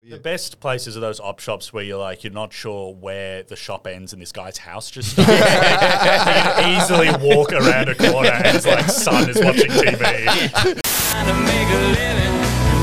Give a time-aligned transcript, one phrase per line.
[0.00, 3.56] The best places are those op shops where you're like you're not sure where the
[3.56, 5.28] shop ends and this guy's house just starts.
[5.28, 9.98] you can easily walk around a corner and it's like son is watching TV.
[9.98, 12.34] trying to make a living,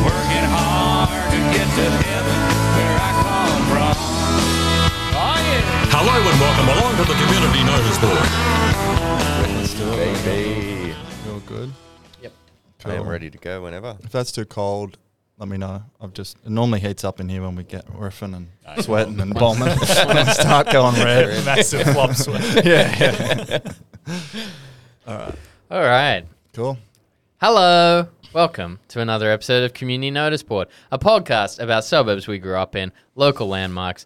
[0.03, 2.39] working hard to get to heaven
[2.75, 3.95] where I come from.
[5.15, 5.95] Oh yeah.
[5.95, 8.27] Hello and welcome along to the Community Notice Board.
[9.55, 10.95] Let's do it, baby.
[11.25, 11.71] You're good.
[12.21, 12.33] Yep.
[12.83, 13.95] I am ready to go whenever.
[14.03, 14.97] If that's too cold,
[15.37, 15.83] let me know.
[15.99, 19.19] I've just it normally heats up in here when we get riffing and oh, sweating
[19.19, 21.43] and bombing and start going red.
[21.45, 22.65] Massive flop sweat.
[22.65, 23.59] yeah,
[25.07, 25.31] yeah.
[25.69, 26.23] All right.
[26.53, 26.77] Cool.
[27.41, 28.07] Hello.
[28.33, 32.75] Welcome to another episode of Community Notice Board, a podcast about suburbs we grew up
[32.75, 34.05] in, local landmarks,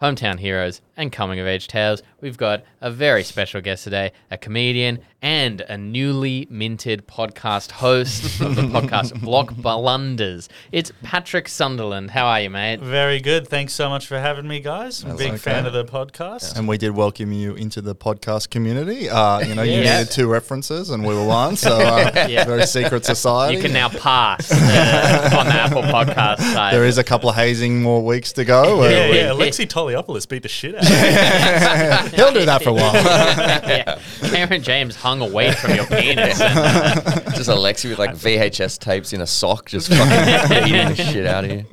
[0.00, 2.02] hometown heroes, and coming of age tales.
[2.20, 8.24] We've got a very special guest today, a comedian and a newly minted podcast host
[8.40, 10.48] of the podcast Block Blunders.
[10.70, 12.12] It's Patrick Sunderland.
[12.12, 12.78] How are you, mate?
[12.80, 13.46] Very good.
[13.48, 15.02] Thanks so much for having me, guys.
[15.04, 15.36] I'm a big okay.
[15.38, 16.56] fan of the podcast.
[16.56, 19.08] And we did welcome you into the podcast community.
[19.10, 19.98] Uh, you know, you Yeah.
[19.98, 21.56] needed two references, and we were one.
[21.56, 22.44] So, uh, Yeah.
[22.44, 23.56] very secret society.
[23.56, 26.72] You can now pass uh, on the Apple Podcast side.
[26.74, 28.78] There is a couple of hazing more weeks to go.
[28.78, 29.48] where Yeah, we- yeah.
[29.48, 30.91] Alexi Toliopoulos beat the shit out of me.
[32.14, 32.94] He'll do that for a while.
[32.94, 33.98] yeah.
[34.20, 36.38] Cameron James hung away from your penis.
[36.38, 41.44] Just Alexi with like VHS tapes in a sock, just fucking beating the shit out
[41.44, 41.64] of you.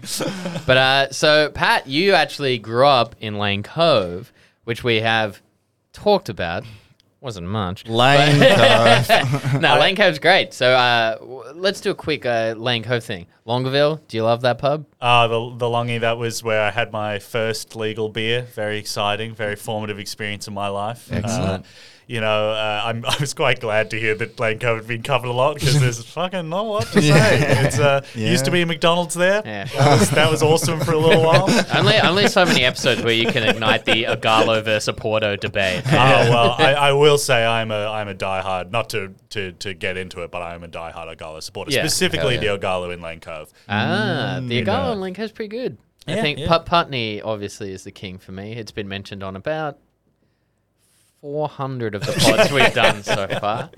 [0.66, 4.31] But uh, so Pat, you actually grew up in Lane Cove,
[4.64, 5.42] which we have
[5.94, 6.64] talked about.
[7.22, 7.86] Wasn't much.
[7.86, 9.53] Lane Cove.
[9.62, 10.53] No, Lane Cove's great.
[10.53, 13.28] So uh, w- let's do a quick uh, Lane Cove thing.
[13.45, 14.86] Longueville, do you love that pub?
[15.02, 18.44] Uh, the, the longy, that was where I had my first legal beer.
[18.56, 21.12] Very exciting, very formative experience in my life.
[21.12, 21.66] Excellent.
[21.66, 21.67] Uh,
[22.09, 25.03] you know, uh, I'm, I was quite glad to hear that Lane Cove had been
[25.03, 27.66] covered a lot because there's fucking not a lot to say.
[27.66, 29.43] It's uh, used to be a McDonald's there.
[29.45, 29.66] Yeah.
[29.66, 31.47] That, was, that was awesome for a little while.
[31.75, 35.83] only, only so many episodes where you can ignite the Ogalo versus Porto debate.
[35.85, 38.71] Oh well, I, I will say I'm a I'm a diehard.
[38.71, 41.72] Not to, to, to get into it, but I am a diehard Ogalo supporter.
[41.72, 41.84] Yeah.
[41.84, 42.39] Specifically, yeah.
[42.39, 43.53] the Ogalo in Lane Cove.
[43.67, 45.78] Ah, the Ogalo in Lane Cove's pretty good.
[46.07, 46.47] I Yeah, think yeah.
[46.47, 48.53] Put Putney obviously is the king for me.
[48.53, 49.78] It's been mentioned on about
[51.22, 53.69] 400 of the pods we've done so far.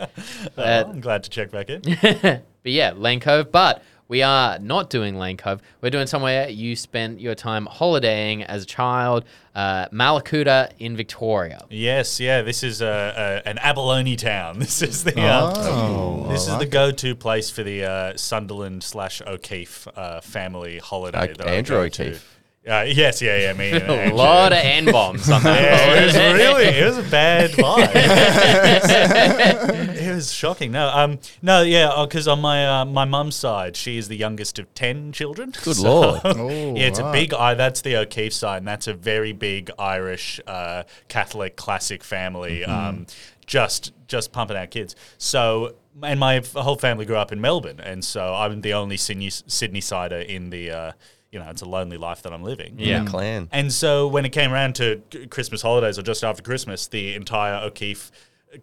[0.55, 1.81] Well, I'm glad to check back in.
[2.63, 3.51] But yeah, Lane Cove.
[3.51, 5.63] But we are not doing Lane Cove.
[5.81, 9.25] We're doing somewhere you spent your time holidaying as a child,
[9.55, 11.65] uh, Mallacoota in Victoria.
[11.71, 12.43] Yes, yeah.
[12.43, 14.59] This is a, a an abalone town.
[14.59, 18.15] This is the uh, Oh, this I is the like go-to place for the uh,
[18.15, 21.17] Sunderland slash O'Keefe uh, family holiday.
[21.21, 22.03] Like that I Andrew go to.
[22.09, 22.40] O'Keefe.
[22.67, 23.53] Uh, yes, yeah, yeah.
[23.53, 24.17] Me and A Andrew.
[24.17, 25.61] lot of N bombs on that.
[25.61, 27.91] Yeah, it was really it was a bad vibe.
[29.95, 30.71] it was shocking.
[30.71, 34.59] No, um, no, yeah, because on my uh, my mum's side, she is the youngest
[34.59, 35.53] of ten children.
[35.63, 36.21] Good lord.
[36.23, 37.33] Oh, yeah, it's a big.
[37.33, 42.63] I that's the O'Keefe side, and that's a very big Irish uh, Catholic classic family.
[42.63, 43.07] Um,
[43.45, 44.95] just just pumping out kids.
[45.17, 45.75] So.
[46.03, 49.29] And my f- whole family grew up in Melbourne, and so I'm the only Sydney
[49.29, 50.91] Sydney sider in the, uh,
[51.31, 52.75] you know, it's a lonely life that I'm living.
[52.77, 53.05] Yeah.
[53.05, 53.47] Clan.
[53.51, 57.55] And so when it came around to Christmas holidays or just after Christmas, the entire
[57.63, 58.11] O'Keefe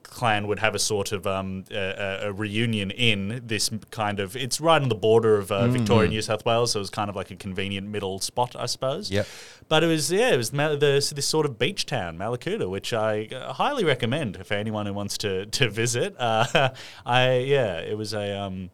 [0.02, 4.36] clan would have a sort of um, a, a- a reunion in this kind of.
[4.36, 7.08] It's right on the border of uh, Victoria, New South Wales, so it was kind
[7.08, 9.10] of like a convenient middle spot, I suppose.
[9.10, 9.26] Yep.
[9.68, 12.92] But it was yeah, it was Ma- the, this sort of beach town, Mallacoota, which
[12.92, 16.14] I uh, highly recommend for anyone who wants to to visit.
[16.18, 16.68] Uh,
[17.06, 18.38] I yeah, it was a.
[18.38, 18.68] Um,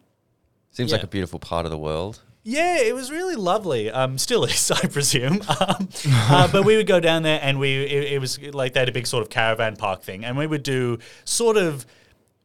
[0.71, 0.97] Seems Yeah.
[0.97, 2.21] like a beautiful part of the world.
[2.47, 3.89] Yeah, it was really lovely.
[3.89, 5.41] Um, still is, I presume.
[5.59, 8.81] Um, uh, but we would go down there, and we it, it was like they
[8.81, 11.87] had a big sort of caravan park thing, and we would do sort of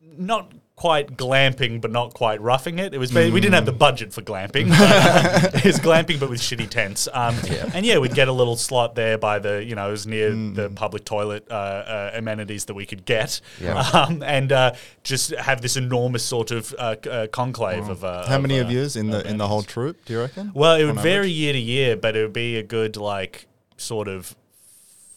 [0.00, 2.94] not quite glamping, but not quite roughing it.
[2.94, 4.70] It was we didn't have the budget for glamping.
[4.70, 7.06] But, um, it was glamping, but with shitty tents.
[7.12, 7.36] Um,
[7.74, 10.30] And yeah, we'd get a little slot there by the you know it was near
[10.30, 13.78] the public toilet uh, uh, amenities that we could get, Yeah.
[13.92, 14.72] um, and uh,
[15.04, 18.02] just have this enormous sort of uh, uh, conclave of.
[18.02, 20.02] Uh, How many uh, of yous in the in the whole troop?
[20.06, 20.50] Do you reckon?
[20.54, 21.32] Well, it would On vary average?
[21.32, 23.46] year to year, but it would be a good like
[23.76, 24.34] sort of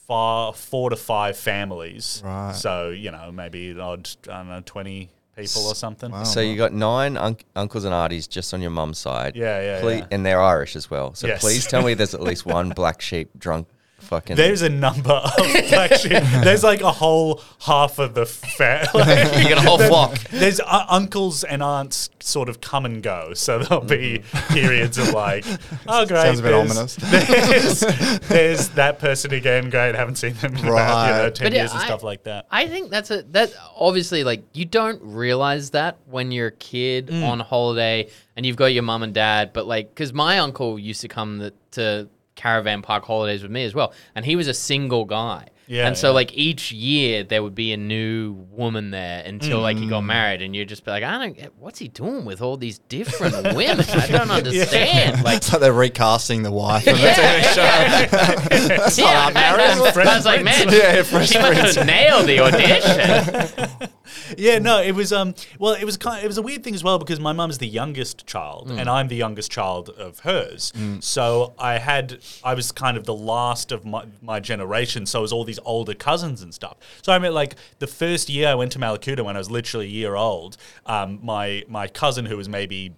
[0.07, 2.21] far, four to five families.
[2.25, 2.53] Right.
[2.53, 6.11] So you know maybe an odd I don't know twenty people or something.
[6.11, 6.23] Wow.
[6.23, 9.35] So you got nine unc uncles and aunties just on your mum's side.
[9.35, 10.07] Yeah, yeah, Ple- yeah.
[10.11, 11.13] And they're Irish as well.
[11.15, 11.41] So Yes.
[11.41, 13.67] please tell me there's at least one black sheep drunk
[14.03, 14.35] fucking.
[14.35, 15.35] There's a number of
[15.69, 16.11] black sheep.
[16.43, 18.83] There's like a whole half of the fair.
[18.93, 20.17] you got a whole flock.
[20.31, 25.09] There's uh, uncles and aunts sort of come and go, so there'll be periods of
[25.13, 25.45] like,
[25.87, 26.95] oh great, Sounds a bit there's- ominous.
[27.83, 29.69] There's, there's that person again.
[29.69, 31.35] Great, haven't seen them in about you know Right.
[31.35, 32.47] ten But, yeah, years and I- stuff like that.
[32.51, 37.07] I think that's a that obviously like you don't realize that when you're a kid
[37.07, 37.27] Mm.
[37.27, 41.01] on holiday and you've got your mum and dad, but like because my uncle used
[41.01, 44.53] to come the, to caravan park holidays with me as well, and he was a
[44.53, 45.47] single guy.
[45.65, 46.13] Yeah, and so yeah.
[46.15, 49.89] like each year there would be a new woman there until like he Mm.
[49.89, 52.57] got married, and you'd just be like, I don't get what's he doing with all
[52.57, 53.85] these different women?
[53.89, 55.21] I don't understand.
[55.23, 57.61] Like It's like they're recasting the wife of the TV show.
[59.03, 61.75] yeah, I, was- I was like, man, Yeah, Fresh she must Prince.
[61.75, 63.89] have nailed the audition.
[64.37, 66.83] Yeah, no, it was um well, it was kind it was a weird thing as
[66.83, 70.71] well because my mum's the youngest child and I'm the youngest child of hers.
[70.99, 75.21] So I had I was kind of the last of my, my generation, so it
[75.23, 76.77] was all these older cousins and stuff.
[77.01, 79.85] So I mean like the first year I went to Mallacoota when I was literally
[79.85, 82.95] a year old, um my my cousin who was maybe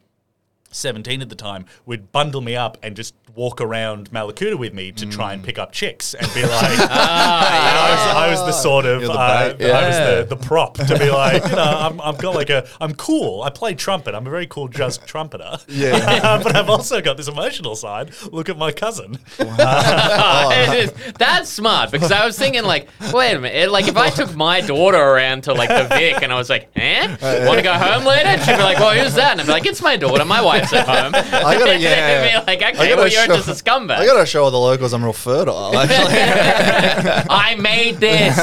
[0.76, 4.92] 17 at the time would bundle me up and just walk around Mallacoota with me
[4.94, 8.52] to try and pick up chicks and be like, and I, was, I was the
[8.52, 9.72] sort of, the uh, bait.
[9.72, 12.68] I was the, the prop to be like, you know, I'm, I've got like a,
[12.80, 13.42] I'm cool.
[13.42, 14.16] I play trumpet.
[14.16, 15.58] I'm a very cool jazz trumpeter.
[15.68, 16.42] Yeah.
[16.44, 18.12] but I've also got this emotional side.
[18.32, 19.18] Look at my cousin.
[19.40, 24.10] It is- that's smart because I was thinking like, wait a minute, like if I
[24.10, 27.08] took my daughter around to like the Vic and I was like, eh,
[27.46, 28.28] want to go home later?
[28.28, 29.32] And she'd be like, well, who's that?
[29.34, 30.24] And I'd be like, it's my daughter.
[30.26, 30.42] My
[30.72, 31.16] wife's at home.
[31.46, 32.22] I gotta- yeah.
[32.22, 33.98] They'd be like, I okay, gotta well, you're show- just a scumbag.
[33.98, 35.78] I gotta show all the locals I'm real fertile.
[35.78, 38.36] Actually, I made this.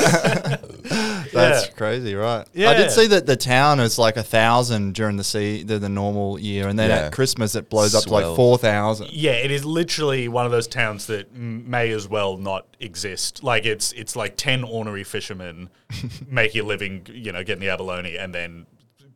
[1.32, 1.72] that's Yeah.
[1.76, 2.46] crazy, right?
[2.52, 2.70] Yeah.
[2.70, 5.88] I did see that the town is like a thousand during the sea, the, the
[5.88, 7.06] normal year, and then Yeah.
[7.06, 9.08] at Christmas it blows up to like four thousand.
[9.12, 13.42] Yeah, it is literally one of those towns that may as well not exist.
[13.42, 15.70] Like it's it's like ten ornery fishermen
[16.28, 18.66] make a living, you know, getting the abalone, and then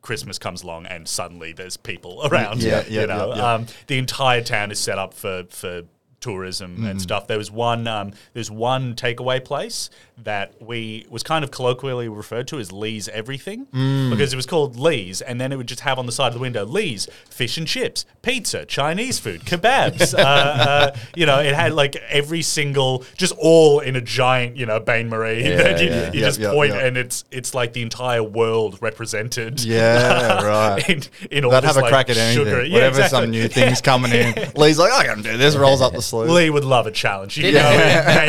[0.07, 2.63] Christmas comes along, and suddenly there's people around.
[2.63, 3.55] Yeah, yeah, you know, yeah, yeah.
[3.55, 5.83] Um, the entire town is set up for for
[6.27, 6.91] tourism Mm.
[6.91, 7.27] and stuff.
[7.27, 9.91] There was one um, there's one takeaway place
[10.25, 14.11] that we was kind of colloquially referred to as Lee's Everything Mm.
[14.11, 16.35] because it was called Lee's, and then it would just have on the side of
[16.35, 20.15] the window Lee's fish and chips, pizza, Chinese food, kebabs.
[20.19, 24.67] uh, uh, you know, it had like every single, just all in a giant, you
[24.67, 25.43] know, Bain Marie.
[25.43, 26.07] that you, yeah.
[26.13, 26.83] you Yep, just yep, point, yep.
[26.85, 29.63] and it's it's like the entire world represented.
[29.63, 30.89] Yeah, right.
[30.89, 32.45] In, in all They'd this, have a like, crack at anything.
[32.45, 32.65] sugar.
[32.65, 33.21] Yeah, Whatever exactly.
[33.25, 34.35] some new thing's coming in.
[34.57, 35.55] Lee's like, I can do this.
[35.57, 36.16] Rolls up the sleeve.
[36.25, 37.37] Lee would love a challenge.
[37.37, 37.71] You Did- know,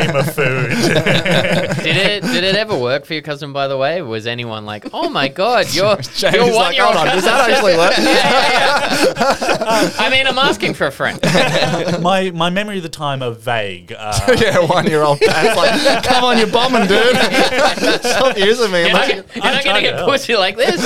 [0.04, 0.70] name a food.
[1.88, 3.52] Did it did it ever work for your cousin?
[3.52, 6.76] By the way, was anyone like, oh my god, your James your is one like,
[6.76, 7.92] year old on, does that actually work?
[9.98, 11.18] I mean, I'm asking for a friend.
[12.02, 13.92] my my memory of the time are vague.
[13.96, 17.16] Uh, yeah, one year old dad's like, come on, you're bombing, dude.
[18.02, 18.80] Stop using me.
[18.80, 20.10] You're I'm not, like, you're not gonna get help.
[20.10, 20.80] pussy like this.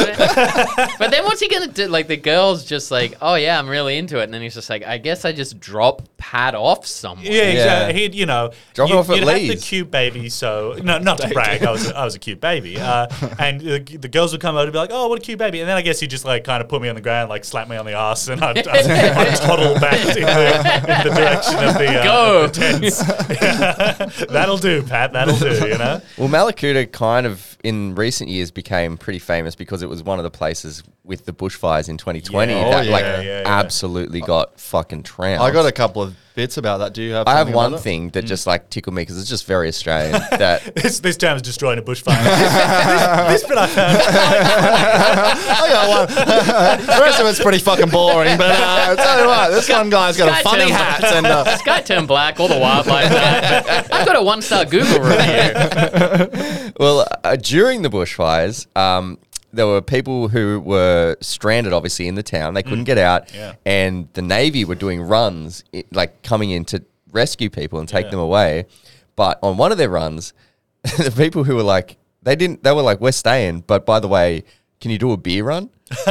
[0.98, 1.86] but then what's he gonna do?
[1.88, 4.70] Like the girl's just like, oh yeah, I'm really into it, and then he's just
[4.70, 7.26] like, I guess I just drop Pat off somewhere.
[7.26, 8.00] Yeah, exactly.
[8.00, 9.64] He'd, you know, Drop you, off at you'd have the Lee's.
[9.64, 10.28] cute baby.
[10.28, 12.78] So, no, not to brag, I was, a, I was a cute baby.
[12.78, 13.06] Uh,
[13.38, 15.60] and the, the girls would come over to be like, "Oh, what a cute baby!"
[15.60, 17.44] And then I guess he'd just like kind of put me on the ground, like
[17.44, 21.14] slap me on the ass, and I'd, I'd, I'd toddle back in the, in the
[21.14, 22.46] direction of the, uh, Go.
[22.46, 24.26] the tents.
[24.32, 25.12] That'll do, Pat.
[25.12, 25.66] That'll do.
[25.68, 26.00] You know.
[26.18, 30.24] Well, Mallacoota kind of in recent years became pretty famous because it was one of
[30.24, 32.70] the places with the bushfires in 2020 Yeah.
[32.70, 33.48] that Oh, like yeah, yeah, yeah.
[33.48, 35.42] absolutely got fucking trounced.
[35.42, 36.94] I got a couple of bits about that.
[36.94, 37.26] Do you have?
[37.26, 37.80] I have something one it?
[37.80, 40.12] thing that just like tickled me because it's just very Australian.
[40.30, 42.22] that This this town is destroying a bushfire.
[43.28, 43.98] this, this bit I found.
[44.02, 46.06] I got one.
[46.86, 49.90] the rest of it's pretty fucking boring, but uh, I'll tell you what, this one
[49.90, 53.10] guy's got a Sky funny turns- hat and uh, Sky turned black, all the wildlife.
[53.10, 53.66] died.
[53.90, 56.72] I've got a one star Google review.
[56.78, 59.18] well, uh, during the bushfires, um,
[59.52, 62.54] there were people who were stranded, obviously, in the town.
[62.54, 62.86] They couldn't mm.
[62.86, 63.54] get out, Yeah.
[63.66, 68.10] and the navy were doing runs, i- like coming in to rescue people and take
[68.10, 68.64] them away.
[69.16, 70.32] But on one of their runs,
[70.82, 74.08] the people who were like, they didn't, they were like, we're staying, but by the
[74.08, 74.44] way,
[74.82, 75.70] can you do a beer run?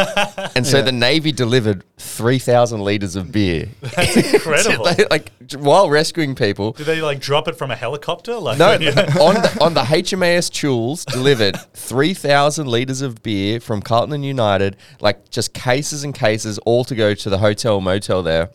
[0.56, 4.86] and so the navy delivered three thousand liters of beer, That's incredible.
[4.96, 6.72] They, like while rescuing people.
[6.72, 8.36] Did they like drop it from a helicopter?
[8.36, 13.60] Like No, you- on the, on the HMAS Choules delivered three thousand liters of beer
[13.60, 17.82] from Carlton and United, like just cases and cases, all to go to the hotel
[17.82, 18.52] motel there,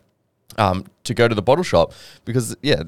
[0.56, 1.92] um, to go to the bottle shop
[2.24, 2.82] because yeah,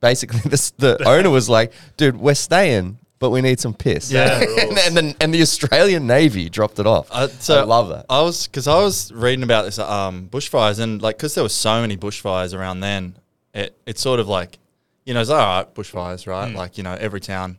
[0.00, 2.98] basically this the owner was like, dude, we're staying.
[3.20, 4.10] But we need some piss.
[4.10, 4.86] Yeah, and, rules.
[4.86, 7.06] and then and the Australian Navy dropped it off.
[7.12, 8.06] Uh, so I love that.
[8.10, 11.48] I was because I was reading about this um, bushfires and like because there were
[11.48, 13.14] so many bushfires around then,
[13.54, 14.58] it it's sort of like
[15.04, 16.54] you know, it's all right, bushfires, right?
[16.54, 17.58] Like you know, every town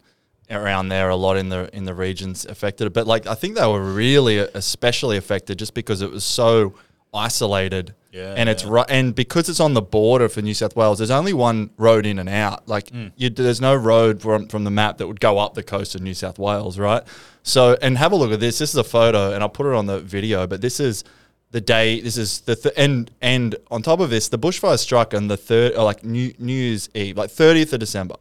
[0.50, 2.91] around there, a lot in the in the regions affected.
[2.94, 6.75] But like, I think they were really especially affected just because it was so
[7.13, 7.94] isolated.
[8.12, 11.12] Yeah, and it's right, and because it's on the border for New South Wales, there's
[11.12, 12.68] only one road in and out.
[12.68, 13.12] Like, Mm.
[13.15, 16.01] you, there's no road from from the map that would go up the coast of
[16.01, 17.03] New South Wales, right?
[17.44, 18.58] So, and have a look at this.
[18.60, 20.46] This is a photo, and I'll put it on the video.
[20.46, 21.03] But this is
[21.51, 22.01] the day.
[22.01, 25.38] This is the th- and and on top of this, the bushfire struck on the
[25.38, 28.15] third, like New New Year's Eve, like 30th of December.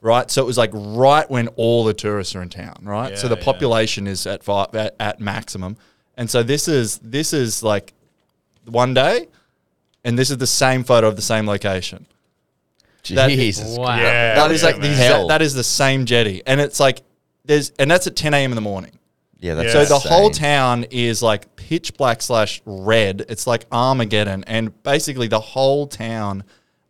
[0.00, 3.16] Right, so it was like right when all the tourists are in town, right?
[3.16, 3.44] so Yeah, the yeah.
[3.44, 5.76] population is at, fi- at at maximum,
[6.16, 7.92] and so this is this is like
[8.68, 9.28] one day,
[10.04, 12.06] and this is the same photo of the same location.
[13.10, 13.78] That- Jesus.
[13.78, 13.96] Wow.
[13.96, 14.90] Yeah, that is yeah, like the man.
[14.92, 15.28] exact- Hell.
[15.28, 17.02] that is the same jetty, and it's like
[17.44, 18.50] there's and that's at 10 a.m.
[18.50, 18.92] in the morning.
[19.40, 23.24] Yeah, that's So the whole town is like pitch black slash red.
[23.28, 26.42] It's like Armageddon, and basically the whole town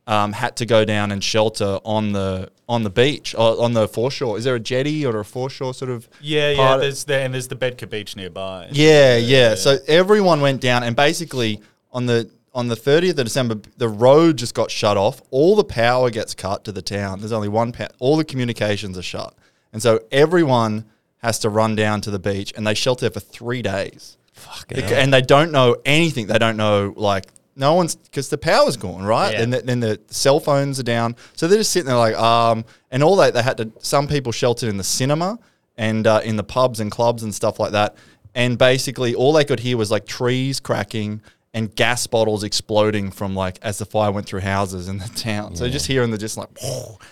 [0.09, 3.87] um, had to go down and shelter on the on the beach or on the
[3.87, 4.37] foreshore.
[4.39, 6.09] Is there a jetty or a foreshore sort of?
[6.21, 6.77] Yeah, yeah.
[6.79, 8.69] There's there and there's the Betka Beach nearby.
[8.73, 9.55] yeah, yeah.
[9.55, 11.61] So everyone went down, and basically
[11.93, 15.21] on the on the 30th of December, the road just got shut off.
[15.31, 17.21] All the power gets cut to the town.
[17.21, 17.71] There's only one.
[17.73, 19.35] Pa- all the communications are shut,
[19.73, 20.87] and so everyone
[21.19, 24.17] has to run down to the beach, and they shelter for three days.
[24.33, 26.29] Fucking Bec- and they don't know anything.
[26.29, 27.27] They don't know like
[27.59, 29.33] no one's because the power's gone, right?
[29.33, 29.43] Yeah.
[29.43, 32.65] And the, then the cell phones are down, so they're just sitting there like um,
[32.91, 33.71] and all that they had to.
[33.81, 35.39] Some people sheltered in the cinema
[35.77, 37.97] and uh, in the pubs and clubs and stuff like that,
[38.35, 41.21] and basically all they could hear was like trees cracking
[41.55, 45.57] and gas bottles exploding from like as the fire went through houses in the town.
[45.57, 46.49] So just hearing the just like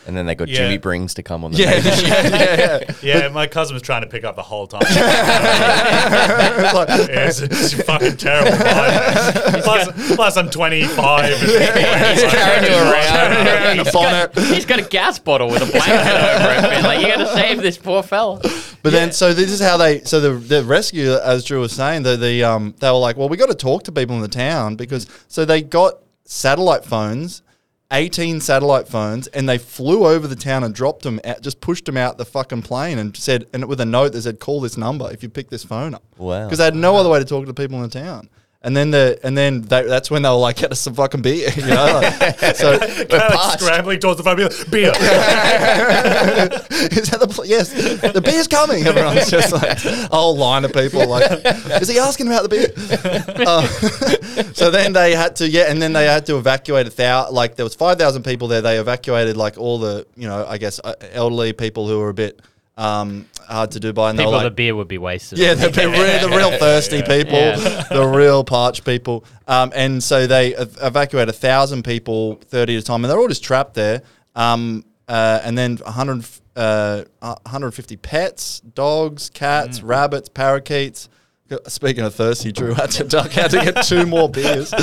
[0.07, 0.57] And then they got Yeah.
[0.59, 1.89] Jimmy Brings to come on the yeah, neighbour.
[2.03, 3.19] yeah, yeah.
[3.23, 4.83] Yeah, my cousin was trying to pick up the whole time.
[4.91, 6.71] yeah,
[7.29, 9.63] it's, it's a fucking terrible vibe.
[9.63, 11.25] plus, plus, I'm 25.
[11.25, 13.79] And He's carrying you around.
[13.79, 14.39] The He's bonnet.
[14.39, 16.63] he's got a gas bottle with a blanket over it.
[16.71, 16.83] Man.
[16.85, 18.41] Like you got to save this poor fella.
[18.87, 20.03] But then, so this is how they.
[20.03, 23.29] So the the rescue, as Drew was saying, the the um, they were like, well,
[23.29, 27.43] we got to talk to people in the town because so they got satellite phones,
[27.93, 31.85] eighteen satellite phones, and they flew over the town and dropped them, out, just pushed
[31.87, 34.77] them out the fucking plane, and said, and with a note that said, call this
[34.77, 36.05] number if you pick this phone up.
[36.17, 36.45] Wow.
[36.45, 38.31] Because they had no other way to talk to the people in the town.
[38.67, 41.23] And then the and then they, that's when they were like, get us some fucking
[41.23, 42.01] beer, you know.
[42.03, 44.91] Like, so Kind of like scrambling towards the phone, be like, beer.
[46.91, 47.73] is that the pl- yes?
[47.73, 48.85] The beer's coming.
[48.85, 51.31] Everyone's just like a whole line of people like,
[51.81, 52.73] is he asking about the beer?
[53.47, 53.65] Uh,
[54.53, 57.37] so then they had to yeah, and then they had to evacuate a thousand.
[57.37, 58.63] Like there was five thousand people there.
[58.63, 62.15] They evacuated like all the you know I guess uh, elderly people who were a
[62.15, 62.43] bit
[62.77, 64.11] um, hard to do by.
[64.11, 65.39] And they People, were the beer would be wasted.
[65.39, 67.85] yeah, the, the, real, the real thirsty people, Yeah.
[67.91, 69.25] the real parched people.
[69.49, 73.19] Um, and so they ev- evacuate a thousand people, thirty at a time, and they're
[73.19, 74.03] all just trapped there.
[74.35, 76.25] Um, uh, and then 100,
[76.57, 81.09] uh, 150 pets, dogs, cats, rabbits, parakeets.
[81.69, 84.75] Speaking of thirsty, Drew had to duck, had to get two more beers,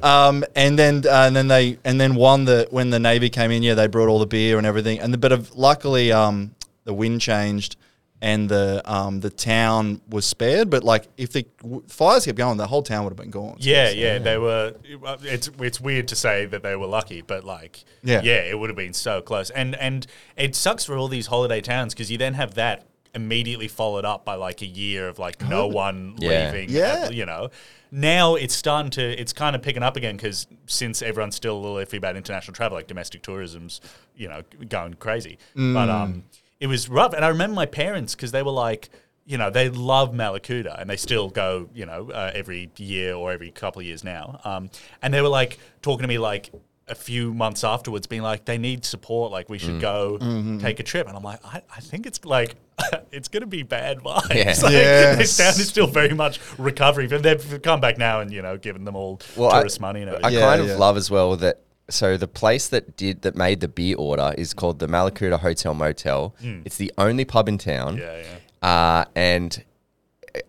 [0.00, 3.50] um, and then uh, and then they and then one that when the navy came
[3.50, 6.54] in, yeah, they brought all the beer and everything, and the, but of, luckily um,
[6.84, 7.76] the wind changed
[8.22, 10.70] and the um, the town was spared.
[10.70, 13.56] But like if the w- fires kept going, the whole town would have been gone.
[13.58, 14.74] Yeah, yeah, they were.
[15.22, 18.22] It's it's weird to say that they were lucky, but like, Yeah.
[18.22, 19.50] yeah, it would have been so close.
[19.50, 23.68] And and it sucks for all these holiday towns because you then have that immediately
[23.68, 26.50] followed up by like a year of like no one Yeah.
[26.52, 26.70] leaving.
[26.70, 27.10] Yeah.
[27.10, 27.50] you know.
[27.90, 29.02] Now it's starting to.
[29.20, 32.54] It's kind of picking up again because since everyone's still a little iffy about international
[32.54, 33.80] travel, like domestic tourism's,
[34.16, 35.38] you know, going crazy.
[35.54, 36.24] But um,
[36.60, 38.90] it was rough, and I remember my parents because they were like.
[39.26, 43.32] You know, they love Mallacoota and they still go, you know, uh, every year or
[43.32, 44.38] every couple of years now.
[44.44, 44.68] Um,
[45.00, 46.50] and they were like talking to me like
[46.88, 49.32] a few months afterwards, being like, they need support.
[49.32, 50.18] Like, we should go
[50.60, 51.08] take a trip.
[51.08, 52.56] And I'm like, I, I think it's like,
[53.12, 54.28] it's going to be bad vibes.
[54.34, 54.54] Yeah.
[54.62, 55.16] Like, Yes.
[55.16, 57.08] This town is still very much recovering.
[57.08, 60.02] But they've come back now and, you know, given them all Well, I- tourist money
[60.02, 60.34] and I everything.
[60.34, 60.76] Yeah, kind of yeah.
[60.76, 61.60] love as well that.
[61.90, 65.74] So the place that did that made the beer order is called the Mallacoota Hotel
[65.74, 66.34] Motel.
[66.64, 67.98] It's the only pub in town.
[67.98, 68.68] Yeah, yeah.
[68.68, 69.62] Uh, and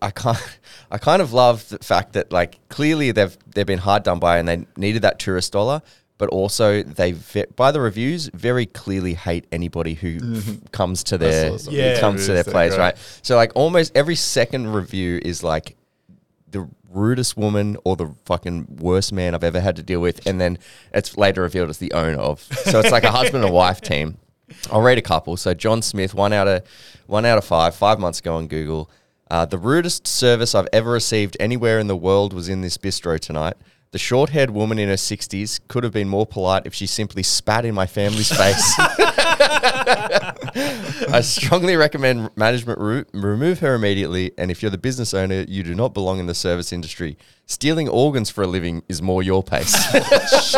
[0.02, 0.38] I kind,
[0.92, 4.38] I kind of love the fact that like clearly they've they've been hard done by
[4.38, 5.82] and they needed that tourist dollar,
[6.18, 11.18] but also they ve- by the reviews very clearly hate anybody who f- comes to
[11.18, 11.74] their awesome.
[11.74, 12.00] Yeah.
[12.00, 12.80] comes to their place, great.
[12.80, 13.20] right?
[13.24, 15.76] So like almost every second review is like
[16.52, 20.40] the rudest woman or the fucking worst man I've ever had to deal with, and
[20.40, 20.58] then
[20.94, 22.42] it's later revealed it's the owner of.
[22.42, 24.18] So it's like a husband and wife team.
[24.72, 25.38] I'll rate a couple.
[25.38, 26.64] So John Smith, one out of
[27.08, 28.90] one out of five, five months ago on Google.
[29.30, 33.20] Uh, the rudest service I've ever received anywhere in the world was in this bistro
[33.20, 33.56] tonight.
[33.96, 37.24] The short haired woman in her 60s could have been more polite if she simply
[37.24, 38.74] spat in my family's face.
[41.08, 44.34] I strongly recommend management re- remove her immediately.
[44.38, 47.18] And if you're the business owner, you do not belong in the service industry.
[47.46, 49.74] Stealing organs for a living is more your pace.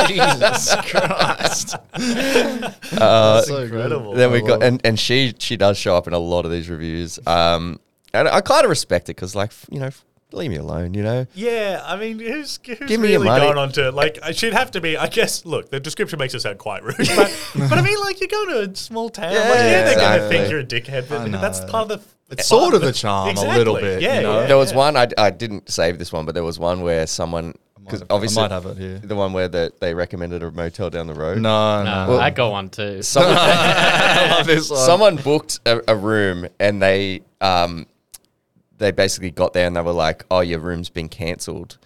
[0.08, 1.76] Jesus Christ.
[3.00, 4.14] Uh, so incredible.
[4.14, 6.70] then we got and, and she she does show up in a lot of these
[6.70, 7.20] reviews.
[7.28, 7.80] Um,
[8.14, 10.94] and I kind of respect it because like you know, f- leave me alone.
[10.94, 13.46] You know, Yeah, I mean, who's, who's Give me your really money.
[13.46, 13.94] gone on to it?
[13.94, 14.20] like?
[14.22, 14.98] uh, She'd have to be.
[14.98, 15.46] I guess.
[15.46, 18.46] Look, the description makes it sound quite rude, but, but I mean, like, you go
[18.46, 19.32] to a small town.
[19.34, 22.00] Yeah, like, yeah, they're gonna think you're a dickhead, but I that's part of the.
[22.30, 24.42] It's part sort of the charm a little bit, Yeah, you know?
[24.42, 24.78] yeah, there was yeah.
[24.78, 27.54] one I, I didn't save this one, but there was one where someone
[27.86, 29.00] because have- I obviously might have it here.
[29.00, 31.38] the one where the, they recommended a motel down the road.
[31.38, 32.20] No, No, no.
[32.20, 33.02] I go one too.
[33.02, 34.80] Someone, I love this one.
[34.86, 37.86] someone booked a, a room and they um
[38.78, 41.78] they basically got there and they were like, "Oh, your room's been cancelled."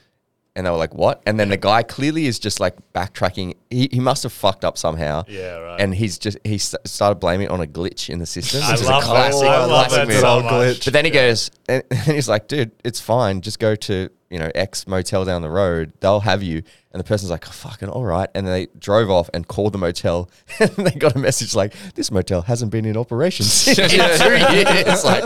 [0.53, 3.55] And they were like, "What?" And then the guy clearly is just like backtracking.
[3.69, 5.23] He, he must have fucked up somehow.
[5.29, 5.79] Yeah, right.
[5.79, 8.61] And he's just he st- started blaming it on a glitch in the system.
[8.63, 9.11] I which is love a that.
[9.11, 10.19] classic, I love classic that move.
[10.19, 10.51] so much.
[10.51, 10.83] glitch.
[10.85, 13.39] But then he goes, and, and he's like, dude, it's fine.
[13.39, 15.91] Just go to, you know, X motel down the road.
[15.99, 16.63] They'll have you.
[16.93, 18.29] And the person's like, oh, fucking all right.
[18.33, 20.29] And they drove off and called the motel.
[20.59, 23.95] And they got a message like, this motel hasn't been in operation since in two
[23.97, 24.19] years.
[24.21, 25.23] It's like,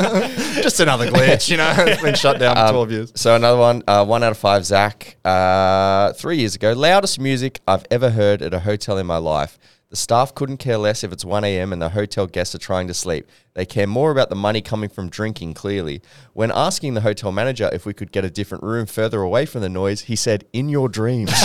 [0.62, 1.74] Just another glitch, you know?
[1.78, 3.12] It's been shut down for um, 12 years.
[3.16, 5.18] So another one, uh, one out of five, Zach.
[5.24, 9.60] Uh, three years ago, loudest music I've ever heard at a hotel in my life.
[9.90, 11.72] The staff couldn't care less if it's 1 a.m.
[11.72, 13.28] and the hotel guests are trying to sleep.
[13.56, 16.02] They care more about the money coming from drinking, clearly.
[16.34, 19.62] When asking the hotel manager if we could get a different room further away from
[19.62, 21.32] the noise, he said, In your dreams.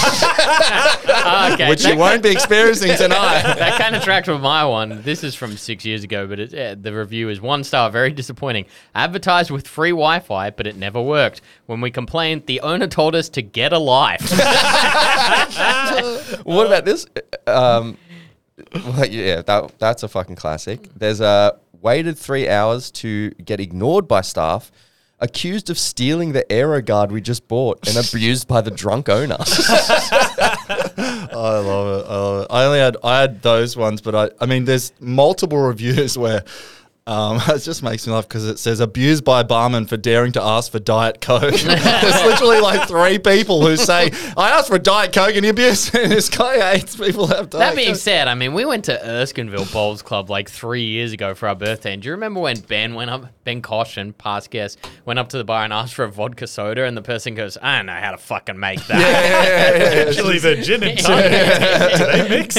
[1.23, 3.43] Ah, okay, Which you won't be experiencing tonight.
[3.43, 5.02] that kind of tracks with my one.
[5.02, 8.11] This is from six years ago, but it, uh, the review is one star, very
[8.11, 8.64] disappointing.
[8.95, 11.43] Advertised with free Wi-Fi, but it never worked.
[11.67, 14.21] When we complained, the owner told us to get a life.
[16.45, 17.07] what about this?
[17.47, 17.99] Um,
[18.75, 20.88] well, yeah, that, that's a fucking classic.
[20.97, 24.70] There's a waited three hours to get ignored by staff,
[25.18, 29.37] accused of stealing the Aerogard we just bought, and abused by the drunk owner.
[31.00, 32.08] I love it.
[32.08, 32.46] I love it.
[32.50, 36.44] I only had I had those ones, but I I mean, there's multiple reviews where.
[37.11, 40.40] Um, it just makes me laugh because it says abused by barman for daring to
[40.43, 41.40] ask for Diet Coke.
[41.61, 45.50] There's literally like three people who say, I asked for a Diet Coke and he
[45.50, 47.97] abused and this guy hates people who have Diet That being Coke.
[47.97, 51.57] said, I mean, we went to Erskineville Bowls Club like three years ago for our
[51.57, 51.95] birthday.
[51.95, 55.37] And do you remember when Ben went up, Ben Caution, past guest, went up to
[55.38, 57.92] the bar and asked for a vodka soda, and the person goes, "I don't know
[57.92, 61.33] how to fucking make that." Yeah, Actually, the gin and tonic.
[61.99, 62.57] Do they mix?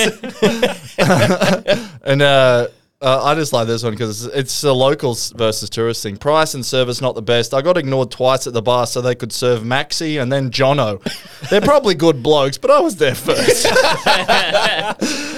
[2.03, 2.67] And uh,
[3.01, 6.17] uh, I just like this one because it's, it's a locals versus tourist thing.
[6.17, 7.53] Price and service not the best.
[7.53, 11.01] I got ignored twice at the bar so they could serve Maxi and then Jono.
[11.49, 13.65] They're probably good blokes, but I was there first.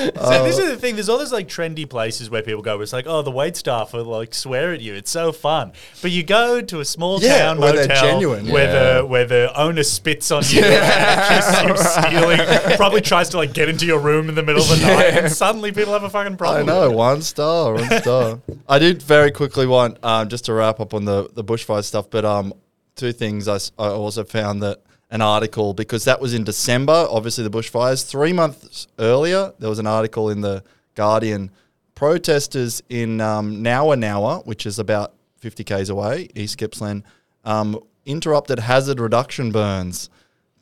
[0.04, 0.96] So this is the thing.
[0.96, 2.76] There's all those like trendy places where people go.
[2.76, 4.94] Where it's like, oh, the wait staff will like swear at you.
[4.94, 5.72] It's so fun.
[6.02, 8.48] But you go to a small Yeah, town where motel they're genuine.
[8.50, 9.02] where Yeah.
[9.02, 10.74] the where the owner spits on you, and
[11.20, 12.76] accuses you of stealing.
[12.78, 15.32] Probably tries to like get into your room in the middle of the night, and
[15.32, 16.64] suddenly people have a fucking problem.
[16.70, 18.40] I know, one star, one star.
[18.68, 22.10] I did very quickly want um, just to wrap up on the the bushfire stuff,
[22.10, 22.54] but um,
[22.96, 23.48] two things.
[23.48, 27.08] I, I also found that an article because that was in December.
[27.10, 28.06] Obviously, the bushfires.
[28.06, 30.64] Three months earlier, there was an article in the
[30.96, 31.52] Guardian.
[31.96, 37.04] Protesters in um, Nowa Nowa, which is about fifty k's away, East Gippsland,
[37.46, 40.10] um, interrupted hazard reduction burns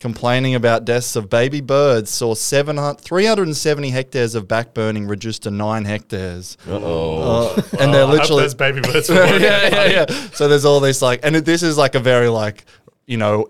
[0.02, 5.84] complaining about deaths of baby birds, saw 700 370 hectares of backburning reduced to nine
[5.86, 6.58] hectares.
[6.68, 8.42] Uh, and they're I hope literally.
[8.42, 9.08] those baby birds.
[9.10, 9.36] yeah,
[9.68, 10.06] yeah, yeah.
[10.34, 12.64] So there's all this like, and it, this is like a very like,
[13.06, 13.48] you know,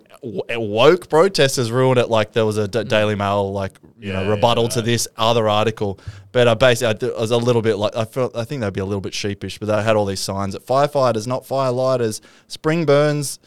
[0.49, 2.09] eh, woke protesters ruined it.
[2.11, 2.89] Like there was a D- mm.
[2.89, 5.99] Daily Mail like you Yeah, know rebuttal yeah, to this other article,
[6.33, 8.61] but I basically I, d- I was a little bit like I felt I think
[8.61, 11.45] they'd be a little bit sheepish, but they had all these signs that firefighters, not
[11.45, 13.39] firelighters, spring burns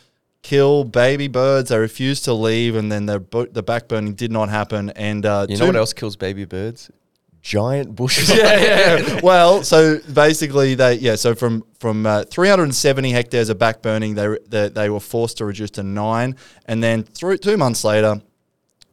[0.45, 1.69] kill baby birds.
[1.69, 4.91] They refused to leave, and then the bu- the back burning did not happen.
[4.91, 6.91] And uh, you know what else kills baby birds?
[7.41, 8.29] Giant bushes.
[8.37, 9.19] yeah, yeah, yeah.
[9.23, 11.15] Well, so basically, they yeah.
[11.15, 15.45] So from from uh, 370 hectares of back burning, they, they they were forced to
[15.45, 18.21] reduce to nine, and then through two months later.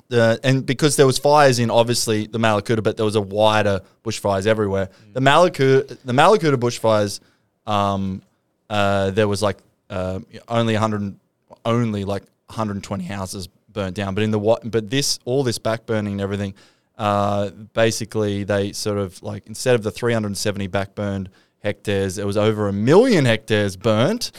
[0.08, 3.80] The, and because there was fires in obviously the Mallacoota, but there was a wider
[4.04, 4.90] bushfires everywhere.
[5.14, 7.20] The Mallacoota, the Mallacoota bushfires,
[7.66, 8.20] um,
[8.68, 9.56] uh, there was like
[9.88, 11.16] uh, only 100,
[11.64, 14.14] only like 120 houses burnt down.
[14.14, 16.54] But in the what, but this all this back burning and everything,
[16.98, 21.28] uh, basically they sort of like instead of the 370 backburned
[21.60, 24.32] hectares, it was over a million hectares burnt,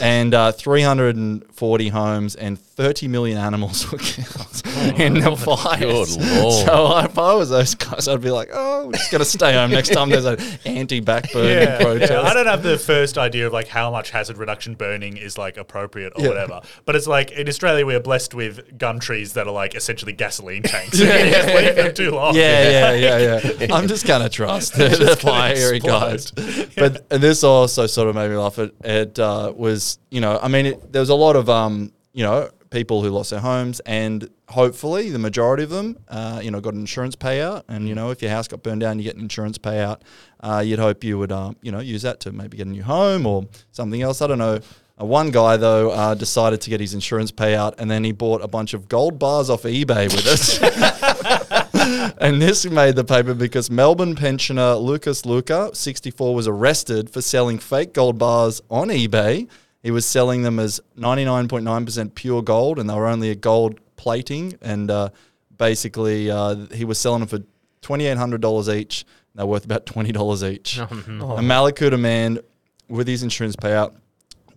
[0.00, 4.62] and uh, 340 homes and 30 million animals were killed
[4.98, 6.16] in the fires.
[6.16, 6.66] good lord.
[6.66, 9.52] So if I was those guys, I'd be like, oh, we're just going to stay
[9.52, 12.10] home next time there's an anti-back burning Yeah, protest.
[12.10, 12.22] yeah.
[12.22, 15.58] I don't have the first idea of like how much hazard reduction burning is like
[15.58, 16.28] appropriate or Yeah.
[16.28, 16.60] whatever.
[16.86, 20.14] But it's like in Australia we are blessed with gum trees that are like essentially
[20.14, 20.98] gasoline tanks.
[20.98, 22.34] Can just leave them too long.
[22.34, 23.66] Yeah, yeah, yeah, yeah.
[23.74, 26.32] I'm just gonna trust the, the fiery guys.
[26.76, 28.58] But and this also sort of made me laugh.
[28.58, 31.92] It, it uh, was, you know, I mean, it, there was a lot of, um,
[32.14, 36.50] you know, people who lost their homes, and hopefully the majority of them, uh, you
[36.50, 37.64] know, got an insurance payout.
[37.68, 40.00] And you know, if your house got burned down, you get an insurance payout.
[40.40, 42.82] Uh, you'd hope you would, um, you know, use that to maybe get a new
[42.82, 44.22] home or something else.
[44.22, 44.60] I don't know.
[45.00, 48.42] Uh, one guy though uh, decided to get his insurance payout, and then he bought
[48.42, 52.14] a bunch of gold bars off eBay with it.
[52.18, 57.58] and this made the paper because Melbourne pensioner Lucas Luca, 64, was arrested for selling
[57.58, 59.48] fake gold bars on eBay.
[59.82, 64.54] He was selling them as 99.9% pure gold, and they were only a gold plating.
[64.60, 65.10] And uh,
[65.56, 67.38] basically, uh, he was selling them for
[67.82, 69.06] $2,800 each.
[69.34, 70.78] They're worth about $20 each.
[70.78, 72.40] A Mallacoota man
[72.88, 73.94] with his insurance payout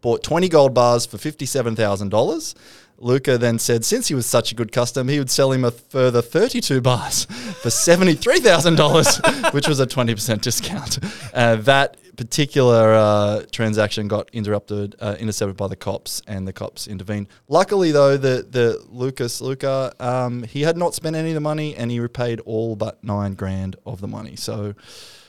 [0.02, 2.56] bought 20 gold bars for $57,000.
[3.00, 5.72] Luca then said since he was such a good customer, he would sell him a
[5.72, 7.26] further 32 bars
[7.62, 11.00] for $73,000, which was a 20% discount.
[11.34, 16.88] Uh, that particular uh, transaction got interrupted, uh, intercepted by the cops, and the cops
[16.88, 17.28] intervened.
[17.48, 21.76] Luckily, though, the, the Lucas Luca, um, he had not spent any of the money
[21.76, 24.36] and he repaid all but nine grand of the money.
[24.36, 24.76] So,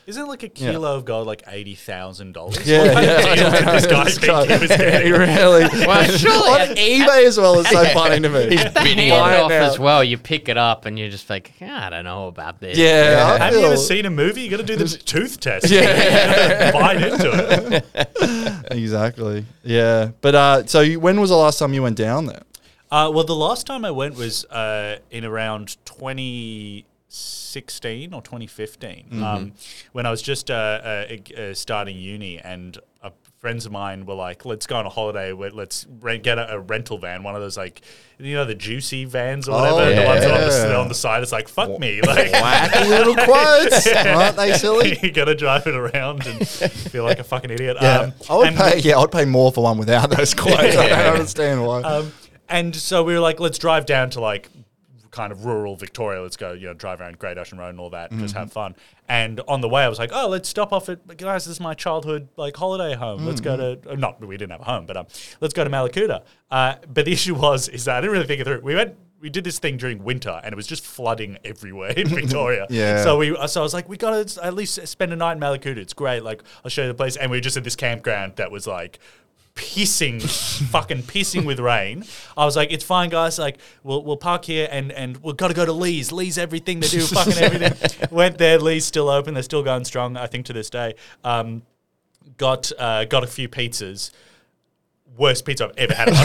[0.06, 2.66] Isn't like a kilo of gold like eighty thousand dollars?
[2.68, 5.12] Yeah, what kind of deal did this guy This think guy- he was getting?
[5.12, 5.86] really.
[5.86, 8.54] Well, surely on at- eBay as well is so funny to me.
[8.56, 9.64] The bidding Buy it handoff now.
[9.70, 10.04] as well.
[10.04, 12.76] You pick it up and you're just like, "Yeah, I don't know about this.
[12.76, 14.42] Yeah, I Have you ever feel- seen a movie?
[14.42, 15.70] You got to do the tooth test.
[15.70, 18.66] Yeah, bite into it.
[18.72, 19.46] exactly.
[19.62, 22.42] Yeah, but uh, so you, when was the last time you went down there?
[22.90, 25.76] Uh, well, the last time I went was uh, in around
[27.14, 29.52] 2016 or 2015 um,
[29.92, 32.78] when I was just uh, uh, uh, starting uni and.
[33.02, 35.32] Uh, Friends of mine were like, "Let's go on a holiday.
[35.32, 37.82] Let's rent, get a, a rental van, one of those like,
[38.18, 39.80] you know, the Jucy vans or whatever.
[39.82, 41.22] Oh, the ones that on the, on the side.
[41.22, 44.98] It's like, fuck me, like, Wacky little quotes, aren't they silly?
[45.02, 47.76] you gotta drive it around and feel like a fucking idiot.
[47.82, 48.78] Yeah, Um, I would pay.
[48.78, 50.74] Yeah, I'd pay more for one without those quotes.
[50.74, 51.82] I don't understand why.
[51.82, 52.14] Um,
[52.48, 54.48] and so we were like, let's drive down to like
[55.14, 56.20] kind of rural Victoria.
[56.20, 58.52] Let's go, you know, drive around Great Ocean Road and all that, and just have
[58.52, 58.74] fun.
[59.08, 61.44] And on the way, I was like, oh, let's stop off at guys.
[61.44, 63.24] This is my childhood like holiday home.
[63.24, 65.06] Let's go to uh, not we didn't have a home, but um,
[65.40, 66.24] let's go to Mallacoota.
[66.50, 68.60] Uh, but the issue was is that I didn't really think it through.
[68.60, 68.96] We went.
[69.20, 72.66] We did this thing during winter, and it was just flooding everywhere in Victoria.
[72.68, 73.02] Yeah.
[73.02, 75.78] So we, so I was like, we gotta at least spend a night in Mallacoota.
[75.78, 76.22] It's great.
[76.22, 77.16] Like, I'll show you the place.
[77.16, 78.98] And we were just at this campground that was like
[79.54, 80.20] pissing,
[80.70, 82.04] fucking pissing with rain.
[82.36, 83.38] I was like, it's fine, guys.
[83.38, 86.12] Like, we'll, we'll park here and, and we've got to go to Lee's.
[86.12, 86.80] Lee's everything.
[86.80, 88.08] They do fucking everything.
[88.10, 88.58] Went there.
[88.58, 89.34] Lee's still open.
[89.34, 90.94] They're still going strong, I think, to this day.
[91.22, 91.62] Um,
[92.36, 94.10] got, uh, got a few pizzas.
[95.16, 96.08] Worst pizza I've ever had.
[96.08, 96.20] In my.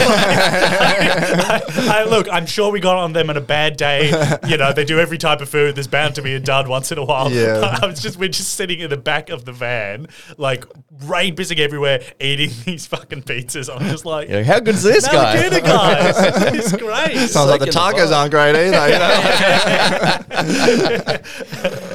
[1.94, 4.08] I- look, I'm sure we got on them on a bad day.
[4.48, 5.76] You know, they do every type of food.
[5.76, 7.30] There's bound to be a dud once in a while.
[7.30, 7.78] Yeah.
[7.82, 10.64] I was just we're just sitting in the back of the van, like
[11.04, 13.70] rain pissing everywhere, eating these fucking pizzas.
[13.72, 15.36] I'm just like, You how good is this guy?
[15.36, 16.16] Mallacoota guys,
[16.52, 17.16] this is great.
[17.28, 18.16] Sounds like the the tacos vibe.
[18.16, 18.88] aren't great either.
[18.88, 19.20] You know?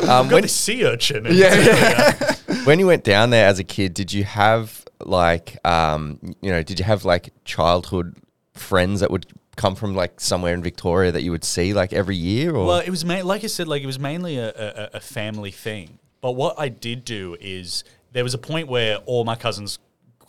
[0.06, 1.26] Um, Got when, this sea urchin.
[1.26, 6.20] and Yeah, when you went down there as a kid, did you have like, um,
[6.42, 8.16] you know, did you have like childhood
[8.54, 12.16] friends that would come from like somewhere in Victoria that you would see like every
[12.16, 12.56] year?
[12.56, 15.00] Or Well, it was ma- like I said, like it was mainly a, a, a
[15.00, 16.00] family thing.
[16.22, 19.80] But what I did do is there was a point where all my cousins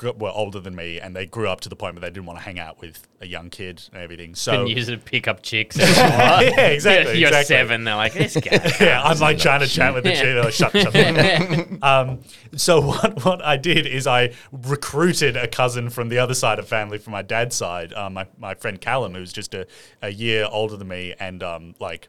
[0.03, 2.39] were older than me, and they grew up to the point where they didn't want
[2.39, 4.35] to hang out with a young kid and everything.
[4.35, 5.77] So Couldn't use it to pick up chicks.
[5.79, 7.19] yeah, exactly.
[7.19, 7.57] You're exactly.
[7.57, 7.85] seven.
[7.85, 8.75] They're like, this guy.
[8.81, 10.45] yeah, I'm like trying to chat with the chick.
[10.45, 11.79] Like, shut, shut the.
[11.83, 12.21] Um,
[12.57, 16.69] so what what I did is I recruited a cousin from the other side of
[16.69, 19.67] family, from my dad's side, um, my my friend Callum, who's just a,
[20.03, 22.09] a year older than me, and um, like.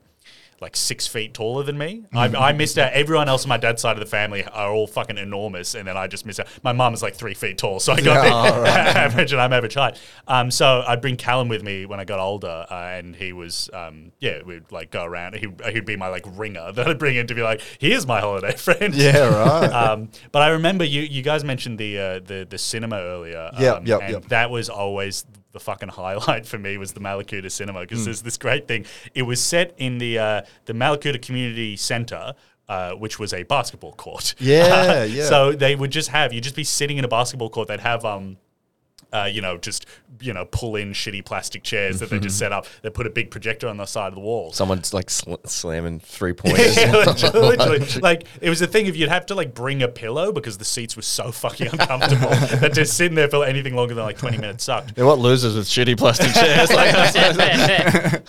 [0.60, 2.06] Like six feet taller than me.
[2.14, 2.92] I, I missed out.
[2.94, 5.96] Everyone else on my dad's side of the family are all fucking enormous, and then
[5.96, 6.48] I just missed out.
[6.64, 8.24] My mum is like three feet tall, so I got
[8.64, 10.00] the average, and I'm average height.
[10.28, 13.70] Um, so I'd bring Callum with me when I got older, uh, and he was,
[13.72, 15.36] um, yeah, we'd like go around.
[15.36, 18.20] He, he'd be my like ringer that I'd bring in to be like, here's my
[18.20, 18.96] holiday friend.
[18.96, 19.72] Yeah, right.
[19.72, 23.52] Um, but I remember you you guys mentioned the uh, the the cinema earlier.
[23.60, 24.28] Yeah, um, yep, and yep.
[24.30, 25.24] That was always
[25.58, 28.86] the fucking highlight for me was the Mallacoota cinema because there's this great thing.
[29.16, 32.34] It was set in the uh, the Mallacoota Community Center.
[32.70, 34.36] Uh, which was a basketball court.
[34.40, 35.24] Yeah, yeah.
[35.24, 37.70] So they would just have you just be sitting in a basketball court.
[37.70, 38.36] They'd have um,
[39.14, 39.86] uh, you know, just
[40.20, 42.66] you know, pull in shitty plastic chairs that they just set up.
[42.82, 44.52] They put a big projector on the side of the wall.
[44.52, 46.76] Someone's like sl- slamming three pointers.
[46.76, 48.02] Yeah, literally, literally.
[48.02, 50.66] like it was a thing if you'd have to like bring a pillow because the
[50.66, 54.38] seats were so fucking uncomfortable that just sitting there for anything longer than like 20
[54.38, 54.96] minutes sucked.
[54.96, 56.72] They're what losers with shitty plastic chairs.
[56.72, 56.94] like,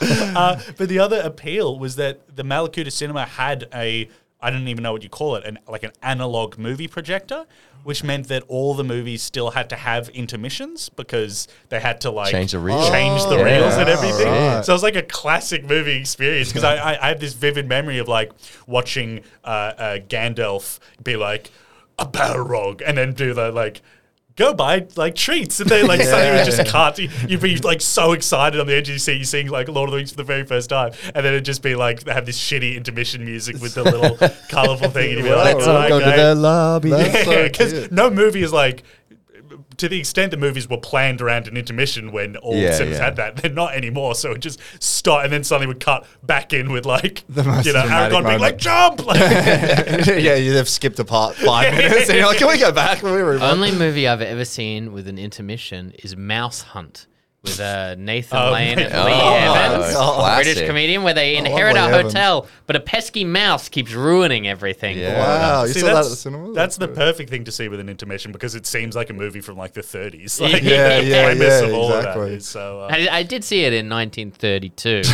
[0.01, 4.09] Uh, but the other appeal was that the Mallacoota Cinema had a
[4.41, 7.45] I didn't even know what you call it, an like an analog movie projector,
[7.83, 12.11] which meant that all the movies still had to have intermissions because they had to
[12.11, 12.89] like Change the reels.
[12.89, 14.27] change the Oh, reels and everything.
[14.29, 14.65] Right.
[14.65, 17.69] So it was like a classic movie experience because I, I, I have this vivid
[17.69, 18.31] memory of like
[18.67, 21.51] watching uh, uh, Gandalf be like
[21.99, 23.83] a Balrog and then do the like.
[24.39, 26.99] Go buy like treats, and then like suddenly it just cut.
[26.99, 29.89] You- You'd be like so excited on the edge of your seat, seeing like Lord
[29.89, 32.13] of the Rings for the very first time, and then it'd just be like they
[32.13, 34.17] have this shitty intermission music with the little
[34.49, 36.17] colorful thing, and you'd be like, Let's oh, all Go to okay.
[36.17, 36.91] the lobby.
[36.91, 38.85] That's so because no movie is like
[39.79, 43.05] to the extent that movies were planned around an intermission when all Yeah, cinemas yeah.
[43.07, 44.15] had that, they're not anymore.
[44.15, 47.67] So it just start and then suddenly would cut back in with like The most
[47.67, 48.41] you know dramatic Aragorn being moment.
[48.43, 49.01] like jump.
[49.09, 52.99] Like, yeah, you've skipped a part five minutes, and you're like, "Can we go back?"
[52.99, 53.21] Can we?
[53.21, 57.07] Only movie I've ever seen with an intermission is Mouse Hunt
[57.43, 61.37] with uh, Nathan Oh, Lane and oh, Lee Evans, oh, a British comedian, where they
[61.37, 62.13] inherit a Lovely Evans.
[62.13, 64.99] hotel, but a pesky mouse keeps ruining everything.
[64.99, 65.19] Yeah.
[65.21, 66.53] Wow, you See, saw that at that's, the cinema?
[66.53, 69.41] that's the perfect thing to see with an intermission because it seems like a movie
[69.41, 70.41] from like the 30s.
[70.41, 72.25] Like, Yeah, the yeah, yeah, of all exactly.
[72.31, 72.81] that is so.
[72.81, 75.03] Uh, I, I did see it in 1932.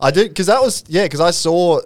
[0.00, 1.80] I did because that was yeah because I saw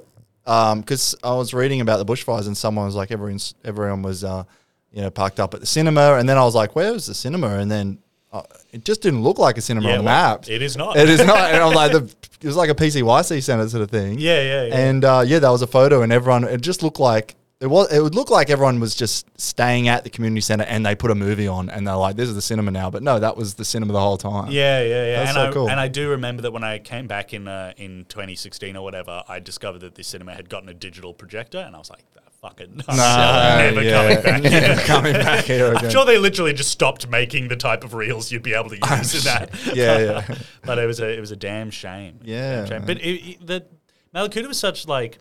[0.45, 4.45] because I was reading about the bushfires and someone was like everyone's everyone was uh,
[4.93, 7.15] you know parked up at the cinema and then I was like where was the
[7.15, 7.99] cinema and then
[8.39, 10.49] uh, it just didn't look like a cinema yeah, on well, maps.
[10.49, 10.97] It is not.
[10.97, 12.05] It is not, and I'm like the
[12.41, 14.19] it was like a PCYC center sort of thing.
[14.19, 14.77] Yeah, yeah, yeah.
[14.77, 17.91] And uh, yeah, that was a photo, and everyone it just looked like it was.
[17.91, 21.11] It would look like everyone was just staying at the community center, and they put
[21.11, 23.55] a movie on, and they're like, "This is the cinema now." But no, that was
[23.55, 24.51] the cinema the whole time.
[24.51, 25.17] Yeah, yeah, yeah.
[25.17, 25.71] That's and so I cool.
[25.71, 29.23] and I do remember that when I came back in uh, in 2016 or whatever,
[29.27, 32.05] I discovered that this cinema had gotten a digital projector, and I was like,
[32.49, 34.21] "Fucking I'm Nah, never yeah.
[34.21, 35.85] coming back." Never coming back here again.
[35.87, 38.77] I'm sure they literally just stopped making the type of reels you'd be able to
[38.99, 39.51] use in that.
[39.75, 40.39] Yeah, yeah.
[40.65, 42.21] but it was a it was a damn shame.
[42.23, 42.87] Yeah, Damn shame.
[42.87, 43.67] But it, it, the
[44.15, 45.19] Mallacoota was such like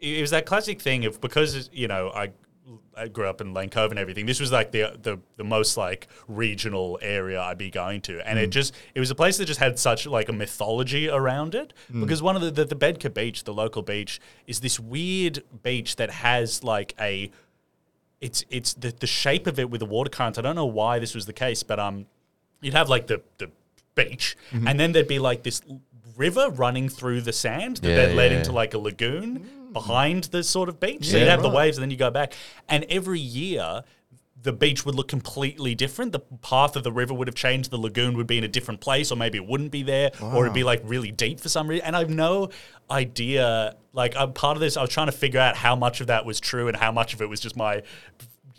[0.00, 2.30] it it was that classic thing of because you know I.
[2.96, 4.24] I grew up in Lane Cove and everything.
[4.26, 8.38] This was like the, the the most like regional area I'd be going to, and
[8.38, 8.42] Mm.
[8.44, 11.72] it just it was a place that just had such like a mythology around it.
[11.92, 12.00] Mm.
[12.00, 15.96] Because one of the, the the Betka Beach, the local beach, is this weird beach
[15.96, 17.30] that has like a
[18.20, 20.38] it's it's the, the shape of it with the water currents.
[20.38, 22.06] I don't know why this was the case, but um,
[22.62, 23.50] you'd have like the the
[23.94, 24.68] beach, Mm-hmm.
[24.68, 25.60] and then there'd be like this
[26.16, 28.56] river running through the sand that Yeah, then led yeah, into yeah.
[28.56, 29.46] like a lagoon
[29.80, 31.06] behind the sort of beach.
[31.06, 31.56] so Yeah, you'd have the right.
[31.56, 32.32] waves, and then you go back,
[32.68, 33.82] and every year.
[34.42, 36.12] The beach would look completely different.
[36.12, 37.72] The path of the river would have changed.
[37.72, 40.44] The lagoon would be in a different place, or maybe it wouldn't be there, or
[40.44, 41.84] it'd be like really deep for some reason.
[41.84, 42.50] And I've no
[42.88, 43.74] idea.
[43.92, 44.76] Like, I'm part of this.
[44.76, 47.12] I was trying to figure out how much of that was true and how much
[47.12, 47.82] of it was just my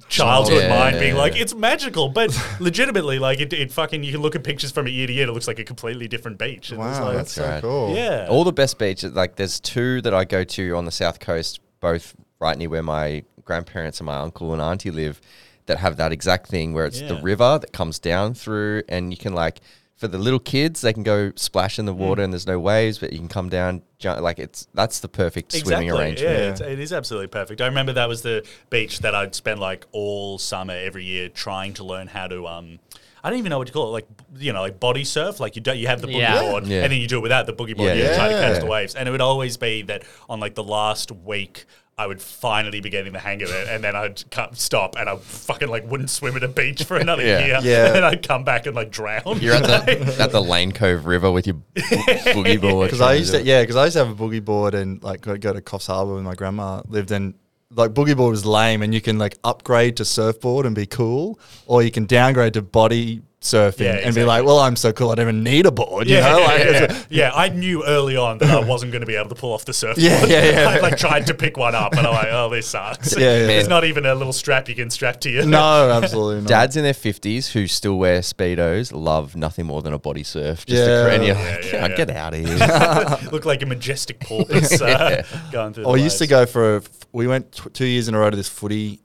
[0.10, 4.22] childhood Yeah, mind being like, it's magical, but legitimately, like it, it fucking you can
[4.22, 6.72] look at pictures from it year to year, it looks like a completely different beach.
[6.72, 7.62] And it's Wow, like, that's so right.
[7.62, 7.96] cool.
[7.96, 8.28] yeah.
[8.30, 11.60] All the best beaches, like there's two that I go to on the south coast,
[11.80, 15.22] both right near where my grandparents and my uncle and auntie live,
[15.68, 19.18] that have that exact thing where it's the river that comes down through, and you
[19.18, 19.60] can like
[19.98, 21.88] for the little kids, they can go splash in Mm.
[21.88, 25.00] the water and there's no waves, but you can come down, jump, like it's that's
[25.00, 26.38] the perfect swimming arrangement.
[26.38, 27.62] Yeah, it's, it is absolutely perfect.
[27.62, 31.74] I remember that was the beach that I'd spend like all summer every year trying
[31.76, 32.48] to learn how to.
[32.48, 32.80] Um,
[33.24, 33.92] I don't even know what to call it.
[33.92, 34.08] Like
[34.38, 35.40] you know, like body surf.
[35.40, 36.42] Like you don't, you have the boogie Yeah.
[36.42, 36.84] board, Yeah.
[36.84, 37.90] and then you do it without the boogie board.
[37.90, 38.16] Yeah, you're yeah.
[38.16, 41.12] trying to catch the waves, and it would always be that on like the last
[41.12, 41.66] week.
[42.00, 45.10] I would finally be getting the hang of it, and then I'd come, stop, and
[45.10, 47.40] I fucking like wouldn't swim at a beach for another Yeah.
[47.44, 47.60] year.
[47.64, 47.86] Yeah.
[47.88, 49.40] and then I'd come back and like drown.
[49.42, 52.86] You're at the at the Lane Cove River with your bo- boogie board.
[52.88, 55.22] Because I used to, yeah, because I used to have a boogie board and like
[55.22, 57.34] go, go to Coffs Harbour when my grandma lived and
[57.76, 61.40] like boogie board was lame and you can like upgrade to surfboard and be cool
[61.66, 65.12] or you can downgrade to body surfing Yeah, and be like, well, I'm so cool,
[65.12, 66.38] I don't even need a board, you Yeah, know?
[66.40, 67.04] yeah, Like, yeah, yeah.
[67.10, 69.66] Yeah, I knew early on that I wasn't going to be able to pull off
[69.66, 70.04] the surfboard.
[70.04, 70.70] Yeah, yeah, yeah.
[70.76, 73.14] I like tried to pick one up, and I'm like, oh, this sucks.
[73.18, 73.48] Yeah, yeah.
[73.48, 73.70] There's Man.
[73.70, 75.46] not even a little strap you can strap to you.
[75.46, 76.50] No, absolutely not.
[76.50, 80.66] Dads in their fifties who still wear speedos love nothing more than a body surf.
[80.66, 80.86] Just Yeah.
[81.06, 81.96] to, and you're Yeah, like, yeah, "Oh, yeah.
[81.96, 83.30] get out of here.
[83.32, 85.86] look like a majestic porpoise uh, going through.
[85.86, 86.82] Or the we used to go for, a,
[87.12, 89.00] we went t- two years in a row to this footy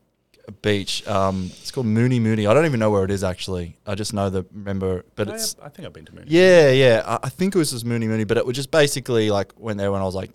[0.51, 1.07] beach.
[1.07, 2.47] Um, it's called Mooney Mooney.
[2.47, 3.77] I don't even know where it is actually.
[3.87, 6.27] I just know the remember, but Oh, it's yeah, I think I've been to Mooney.
[6.29, 7.03] Yeah, yeah.
[7.07, 9.79] I, I think it was just Mooney Mooney, but it was just basically like went
[9.79, 10.31] there when I was like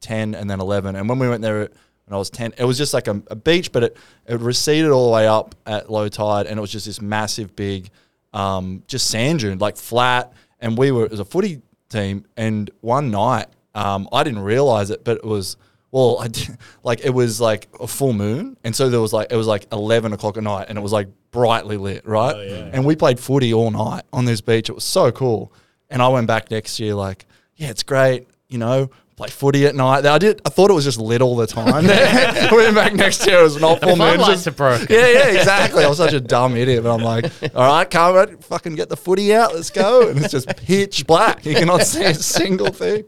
[0.00, 0.96] ten and then eleven.
[0.96, 2.52] And when we went there, when I was ten.
[2.58, 5.54] It was just like a, a beach, but it it receded all the way up
[5.66, 7.90] at low tide, and it was just this massive, big,
[8.32, 10.32] um, just sand dune, like flat.
[10.60, 14.90] And we were it was a footy team, and one night, um, I didn't realize
[14.90, 15.56] it, but it was.
[15.96, 19.28] Well, I did, like it was like a full moon, and so there was like
[19.32, 22.34] it was like eleven o'clock at night, and it was like brightly lit, right?
[22.36, 22.70] Oh, yeah.
[22.70, 24.68] And we played footy all night on this beach.
[24.68, 25.54] It was so cool.
[25.88, 29.74] And I went back next year, like, yeah, it's great, you know, play footy at
[29.74, 30.04] night.
[30.04, 30.42] I did.
[30.44, 31.68] I thought it was just lit all the time.
[31.88, 33.40] I went back next year.
[33.40, 33.98] It was not full moon.
[34.16, 34.86] floodlights just- are broken.
[34.90, 35.84] Yeah, yeah, exactly.
[35.84, 38.96] I was such a dumb idiot, but I'm like, all right, Carmen, fucking get the
[38.96, 39.54] footy out.
[39.54, 40.08] Let's go.
[40.08, 41.44] And it's just pitch black.
[41.46, 43.04] You cannot see a single thing.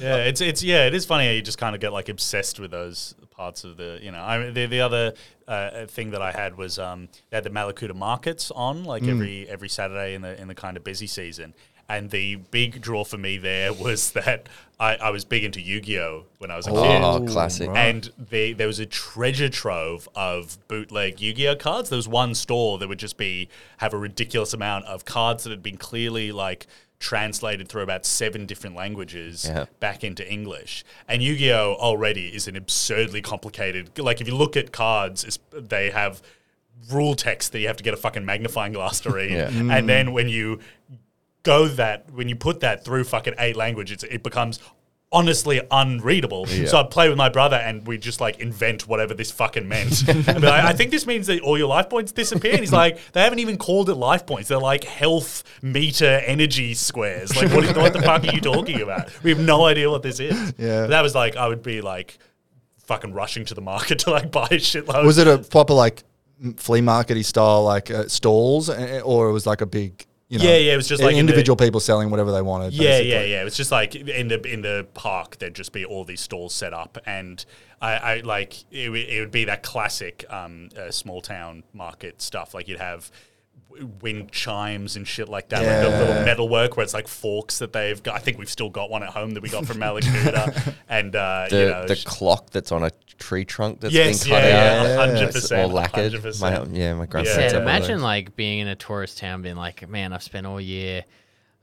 [0.00, 2.58] Yeah, it's it's yeah, it is funny how you just kind of get like obsessed
[2.60, 4.20] with those parts of the you know.
[4.20, 5.12] I mean, the the other
[5.46, 9.48] uh, thing that I had was um they had the Malakuta markets on like every
[9.48, 11.52] every Saturday in the in the kind of busy season.
[11.88, 16.24] And the big draw for me there was that I, I was big into Yu-Gi-Oh
[16.38, 17.02] when I was a oh, kid.
[17.02, 17.70] Oh, classic.
[17.72, 21.88] And they, there was a treasure trove of bootleg Yu-Gi-Oh cards.
[21.88, 25.50] There was one store that would just be have a ridiculous amount of cards that
[25.50, 26.66] had been clearly like
[26.98, 29.66] translated through about seven different languages Yeah.
[29.80, 30.84] back into English.
[31.08, 33.98] And Yu-Gi-Oh already is an absurdly complicated.
[33.98, 36.22] Like if you look at cards, it's, they have
[36.90, 39.30] rule text that you have to get a fucking magnifying glass to read.
[39.30, 39.48] Yeah.
[39.48, 39.86] And mm.
[39.86, 40.60] then when you
[41.46, 44.58] go that when you put that through fucking eight languages, it becomes
[45.12, 46.44] honestly unreadable.
[46.46, 50.06] So I'd play with my brother and we just like invent whatever this fucking meant.
[50.08, 52.50] and be like, I think this means that all your life points disappear.
[52.52, 54.48] And he's like, they haven't even called it life points.
[54.48, 57.34] They're like health meter energy squares.
[57.36, 59.10] Like, what, is- what the fuck are you talking about?
[59.22, 60.54] We have no idea what this is.
[60.58, 60.82] Yeah.
[60.82, 62.18] But that was like, I would be like
[62.86, 65.04] fucking rushing to the market to like buy shitloads.
[65.04, 66.02] Was it a proper like
[66.56, 70.05] flea markety style like uh, stalls, or it was like a big?
[70.28, 72.42] You know, Yeah, yeah, it was just like in the- individual people selling whatever they
[72.42, 72.72] wanted.
[72.72, 73.10] Yeah, basically.
[73.10, 73.40] yeah, yeah.
[73.42, 76.52] It was just like in the in the park, there'd just be all these stalls
[76.52, 77.44] set up, and
[77.80, 82.20] I, I like it, would- it would be that classic um, uh, small town market
[82.20, 82.54] stuff.
[82.54, 83.10] Like you'd have
[84.00, 87.58] wind chimes and shit like that, like the little metal work where it's like forks
[87.58, 88.14] that they've got.
[88.14, 91.46] I think we've still got one at home that we got from Mallacoota, and uh,
[91.50, 94.44] The you know, the sh- clock that's on a tree trunk that's Yes, been cut
[94.44, 94.48] yeah,
[95.00, 95.08] out.
[95.08, 95.26] yeah, yeah.
[95.28, 95.36] 100%.
[95.36, 96.12] It's all lacquered.
[96.12, 96.40] 100%.
[96.40, 97.06] My, yeah, my Yeah.
[97.06, 100.12] grandparents Yeah, had one of imagine like being in a tourist town, being like, man,
[100.12, 101.04] I've spent all year.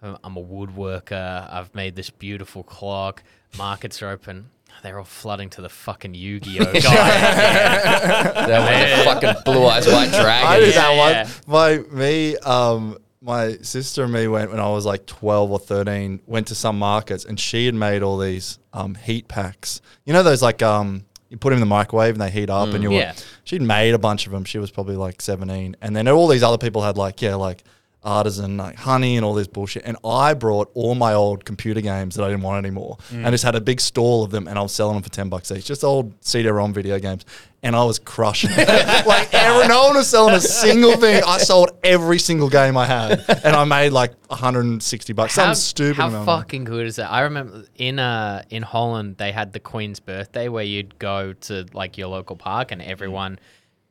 [0.02, 1.50] I'm I'm a woodworker.
[1.52, 3.24] I've made this beautiful clock.
[3.58, 4.50] Markets are open.
[4.84, 6.82] They're all flooding to the fucking Yu-Gi-Oh guy.
[8.48, 10.48] That was a fucking blue eyes white dragon.
[10.48, 11.24] I did that yeah.
[11.24, 11.32] one.
[11.48, 16.22] My me, um, my sister and me went when I was like twelve or thirteen.
[16.26, 19.80] Went to some markets and she had made all these um, heat packs.
[20.04, 22.68] You know those like um, you put them in the microwave and they heat up,
[22.74, 22.92] and you.
[22.92, 23.14] Yeah.
[23.46, 24.44] She'd made a bunch of them.
[24.44, 27.64] She was probably like seventeen, and then all these other people had like yeah like
[28.04, 29.84] artisan like honey and all this bullshit.
[29.86, 33.44] And I brought all my old computer games that I didn't want anymore, and just
[33.44, 35.66] had a big stall of them, and I was selling them for ten bucks each,
[35.66, 37.26] just old CD-ROM video games.
[37.66, 38.68] And I was crushing it.
[39.08, 41.24] like every, no one was selling a single thing.
[41.26, 45.34] I sold every single game I had, and I made like 160 bucks.
[45.34, 46.26] Some stupid How amount.
[46.26, 47.10] fucking good is that?
[47.10, 51.66] I remember in uh in Holland they had the Queen's birthday where you'd go to
[51.74, 53.40] like your local park and everyone,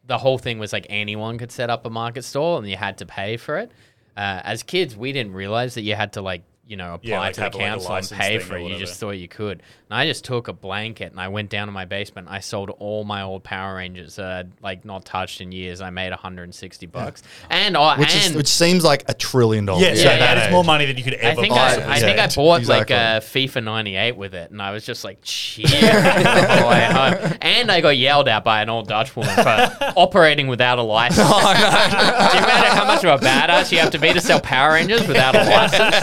[0.04, 2.98] the whole thing was like anyone could set up a market stall and you had
[2.98, 3.72] to pay for it.
[4.16, 7.18] Uh, as kids, we didn't realize that you had to like you know apply Yeah,
[7.20, 8.62] like to the have, like, council and pay for it.
[8.70, 9.62] You just thought you could.
[9.90, 12.28] And I just took a blanket and I went down to my basement.
[12.30, 15.80] I sold all my old Power Rangers, uh, like not touched in years.
[15.80, 19.82] I made 160 bucks, and I which and is which seems like a trillion dollars.
[19.82, 21.84] yes, Yeah, yeah, yeah, that is more money than you could I ever think possibly
[21.84, 22.94] I, I think I bought Exactly.
[22.96, 27.36] like a FIFA 98 with it, and I was just like cheering the way home.
[27.42, 31.26] And I got yelled at by an old Dutch woman for operating without a license.
[31.28, 34.72] Do you matter how much of a badass you have to be to sell Power
[34.74, 35.96] Rangers without a license?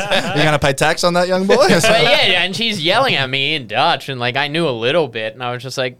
[0.49, 1.55] You're gonna pay tax on that, young boy.
[1.69, 5.07] But yeah, and she's yelling at me in Dutch, and like I knew a little
[5.07, 5.99] bit, and I was just like,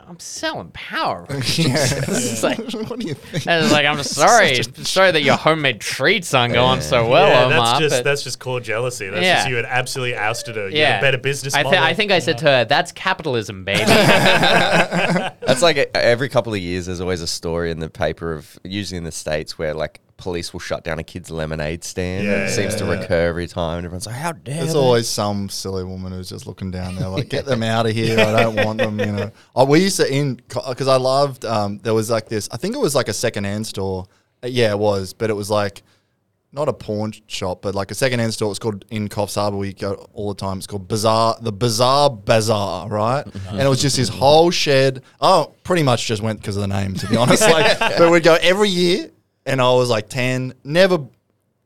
[0.00, 1.58] I'm selling Power Rangers.
[2.08, 3.46] It's like, what do you think?
[3.46, 7.44] I was like, I'm sorry, sorry that your homemade treats aren't going so well, yeah,
[7.44, 7.66] Omar.
[7.66, 9.10] that's just but- that's just core jealousy.
[9.10, 9.34] That's Yeah.
[9.36, 10.70] just you had absolutely ousted her.
[10.70, 11.78] You yeah, had a better business I, model.
[11.80, 16.60] I think I said to her, "That's capitalism, baby." That's like a, every couple of
[16.60, 20.00] years, there's always a story in the paper of usually in the states where like
[20.18, 22.26] police will shut down a kid's lemonade stand.
[22.26, 23.00] Yeah, it seems to yeah.
[23.00, 26.28] recur every time, and everyone's like, "How dare!" There's they?" always some silly woman who's
[26.28, 28.20] just looking down there, like, get them out of here.
[28.20, 29.30] I don't want them, you know.
[29.56, 31.44] Oh, we used to in because I loved.
[31.44, 32.48] Um, there was like this.
[32.52, 34.06] I think it was like a secondhand store.
[34.42, 35.82] Uh, yeah, it was, but it was like
[36.52, 38.50] not a pawn shop, but like a secondhand store.
[38.50, 39.56] It's called in Coffs Harbour.
[39.56, 40.58] We go all the time.
[40.58, 43.24] It's called Bazaar, the Bazaar Bazaar, right?
[43.50, 45.02] And it was just this whole shed.
[45.20, 47.42] Oh, pretty much just went because of the name, to be honest.
[47.42, 49.10] Like, but we'd go every year,
[49.48, 50.54] and I was like ten.
[50.64, 50.98] Never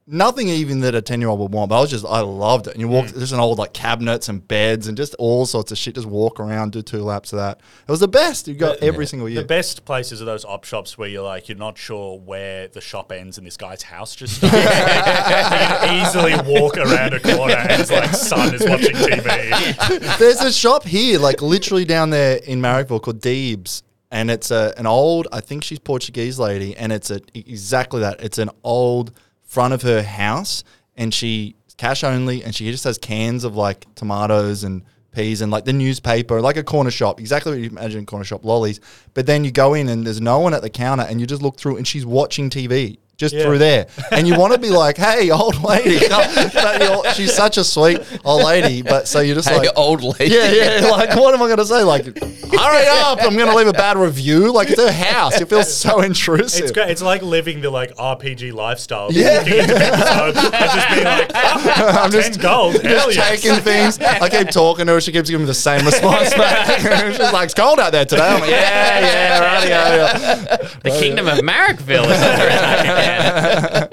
[0.05, 2.67] nothing even that a 10 year old would want, but I was just, I loved
[2.67, 2.73] it.
[2.73, 3.21] And you walk, Mm.
[3.21, 5.95] just an old like cabinets and beds and just all sorts of shit.
[5.95, 7.61] Just walk around, do two laps of that.
[7.87, 8.49] It was the best.
[8.49, 9.41] You got every single year.
[9.41, 12.81] The best places are those op shops where you're like, you're not sure where the
[12.81, 17.81] shop ends and this guy's house just you can easily walk around a corner and
[17.81, 20.19] it's like son is watching TV.
[20.19, 23.83] There's a shop here, like literally down there in Marrickville called Deebs.
[24.13, 28.21] And it's a, an old, I think she's Portuguese lady, and it's a exactly that.
[28.21, 29.11] It's an old
[29.43, 33.87] front of her house, and she cash only, and she just has cans of like
[33.95, 34.83] tomatoes and
[35.13, 38.45] peas and like the newspaper, like a corner shop, exactly what you imagine corner shop,
[38.45, 38.81] lollies.
[39.15, 41.41] But then you go in and there's no one at the counter, and you just
[41.41, 43.45] look through, and she's watching TV just Yeah.
[43.45, 47.57] through there, and you want to be like, "Hey, old lady," But you're- she's such
[47.57, 50.35] a sweet old lady, but so you're just Hey, like, old lady.
[50.35, 50.51] yeah,
[50.81, 50.87] yeah.
[50.89, 51.83] Like, what am I going to say?
[51.83, 53.19] Like, hurry up!
[53.23, 54.53] I'm going to leave a bad review.
[54.53, 55.41] Like, it's her house.
[55.41, 56.63] It feels so intrusive.
[56.63, 56.91] It's great.
[56.91, 59.11] It's like living the like RPG lifestyle.
[59.13, 59.39] Yeah.
[59.39, 62.75] Walking into people's home just being like, oh, I'm 10 gold.
[62.83, 63.43] Hell just yes.
[63.43, 63.99] taking things.
[64.01, 65.01] I keep talking to her.
[65.01, 66.81] She keeps giving me the same response back.
[66.81, 71.27] She's like, "It's cold out there today." I'm like, "Yeah, yeah, right, yeah." The kingdom
[71.29, 73.89] of Marrickville is under attack again.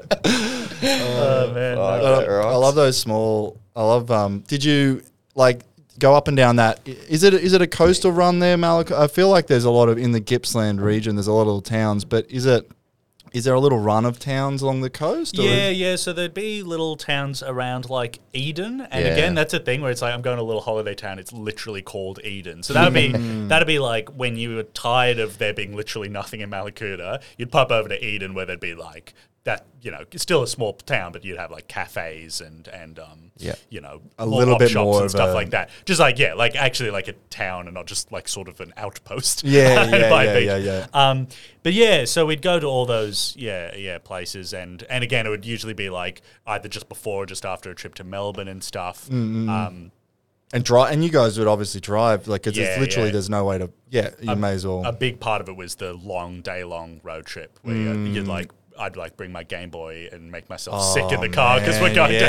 [0.81, 1.75] Oh, man.
[1.75, 1.81] no.
[1.81, 3.57] Uh, I love those small.
[3.75, 4.09] I love.
[4.11, 5.03] Um, did you
[5.35, 5.61] like
[5.99, 6.79] go up and down that?
[6.87, 8.91] Is it is it a coastal run there, Malak?
[8.91, 11.15] I feel like there's a lot of in the Gippsland region.
[11.15, 12.69] There's a lot of little towns, but is it?
[13.31, 15.37] Is there a little run of towns along the coast?
[15.37, 15.95] Yeah, yeah.
[15.95, 19.13] So there'd be little towns around like Eden, and Yeah.
[19.13, 21.19] again, that's a thing where it's like I'm going to a little holiday town.
[21.19, 22.63] It's literally called Eden.
[22.63, 23.47] So that'd be hmm.
[23.47, 27.51] that'd be like when you were tired of there being literally nothing in Mallacoota, you'd
[27.51, 29.13] pop over to Eden where there'd be like
[29.49, 29.65] that.
[29.81, 33.31] You know, it's still a small town, but you'd have like cafes and and um,
[33.37, 33.55] Yeah.
[33.69, 35.69] you know, A little bit shops more and of stuff a- like that.
[35.85, 38.73] Just like yeah, like actually like a town and not just like sort of an
[38.75, 39.43] outpost.
[39.45, 40.87] Yeah, yeah, yeah, yeah, yeah.
[40.93, 41.27] Um,
[41.63, 45.29] but yeah, so we'd go to all those yeah yeah places, and and again, it
[45.29, 48.61] would usually be like either just before or just after a trip to Melbourne and
[48.63, 49.05] stuff.
[49.05, 49.49] Mm-hmm.
[49.49, 49.91] Um,
[50.51, 53.13] And drive, and you guys would obviously drive, like 'cause Yeah, it's literally yeah.
[53.13, 53.69] there's no way to.
[53.91, 54.83] Yeah, you may as well.
[54.83, 58.13] a big part of it was the long day long road trip where Mm.
[58.13, 58.51] you'd like.
[58.79, 61.89] I'd like bring my Game Boy and make myself sick in the car because we're
[61.91, 62.19] Oh, going yeah.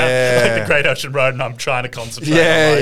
[0.41, 2.35] down like the Great Ocean Road and I'm trying to concentrate.
[2.35, 2.81] Yeah, like,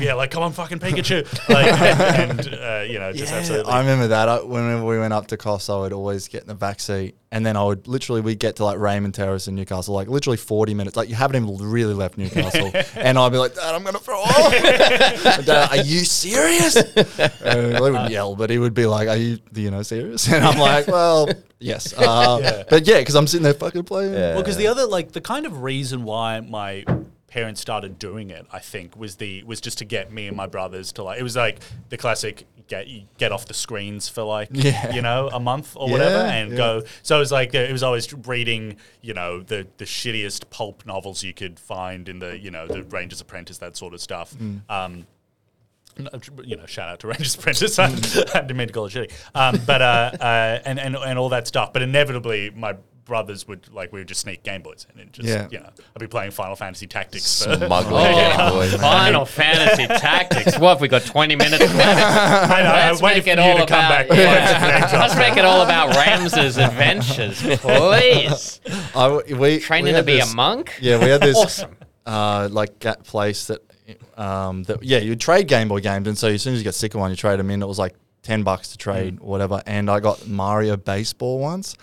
[0.00, 0.04] yeah.
[0.06, 0.14] yeah.
[0.14, 1.24] Like, come on, fucking Pikachu!
[1.48, 3.72] Like, and uh, you know, just Yeah, absolutely.
[3.72, 4.28] I remember that.
[4.28, 7.16] I, whenever we went up to Costa, I would always get in the back seat,
[7.32, 10.36] and then I would literally we'd get to like Raymond Terrace in Newcastle, like literally
[10.36, 10.96] forty minutes.
[10.96, 14.22] Like you haven't even really left Newcastle, and I'd be like, "Dad, I'm gonna throw
[14.22, 14.52] up."
[15.44, 16.76] Dad, are you serious?
[16.76, 20.44] And he would yell, but he would be like, "Are you, you know, serious?" And
[20.44, 24.12] I'm like, "Well, yes." Uh, But yeah, because I'm sitting there fucking playing.
[24.12, 24.34] Yeah.
[24.34, 26.84] Well, because the other like the kind of reason why my
[27.26, 30.46] parents started doing it, I think, was the was just to get me and my
[30.46, 31.18] brothers to like.
[31.18, 31.58] It was like
[31.88, 34.94] the classic get you get off the screens for like Yeah.
[34.94, 36.56] you know a month or whatever and yeah.
[36.56, 36.82] go.
[37.02, 41.22] So it was like it was always reading you know the the shittiest pulp novels
[41.22, 44.34] you could find in the you know the Ranger's Apprentice that sort of stuff.
[44.34, 44.60] Mm.
[44.68, 45.06] Um,
[46.44, 47.78] you know, shout out to Rangers Apprentice.
[47.78, 49.12] I didn't mean to call it shitty.
[49.34, 51.72] Um, but uh, uh, and, and and all that stuff.
[51.72, 52.76] But inevitably, my
[53.06, 55.48] brothers would like we would just sneak Game Boys and it just Yeah.
[55.50, 57.42] you know I'd be playing Final Fantasy Tactics.
[57.44, 58.78] for- Smuggling Oh, Game Boy.
[58.78, 60.58] Final Fantasy Tactics.
[60.58, 61.04] What have we got?
[61.06, 62.50] Twenty minutes left.
[62.50, 62.68] I know.
[62.68, 63.88] I Let's waited make for it you all to come about.
[63.90, 64.08] back.
[64.08, 64.92] before I took the names off.
[65.00, 68.60] Let's make it all about Ramses' adventures, please.
[68.94, 70.74] I w we Training we to had be this- a monk.
[70.80, 71.76] Yeah, we had this Awesome.
[72.04, 73.60] uh, like that place that
[74.18, 76.74] um, that yeah, you trade Game Boy games, and so as soon as you get
[76.74, 77.62] sick of one, you trade them in.
[77.62, 79.62] It was like ten bucks to trade or whatever.
[79.66, 81.76] And I got Mario Baseball once,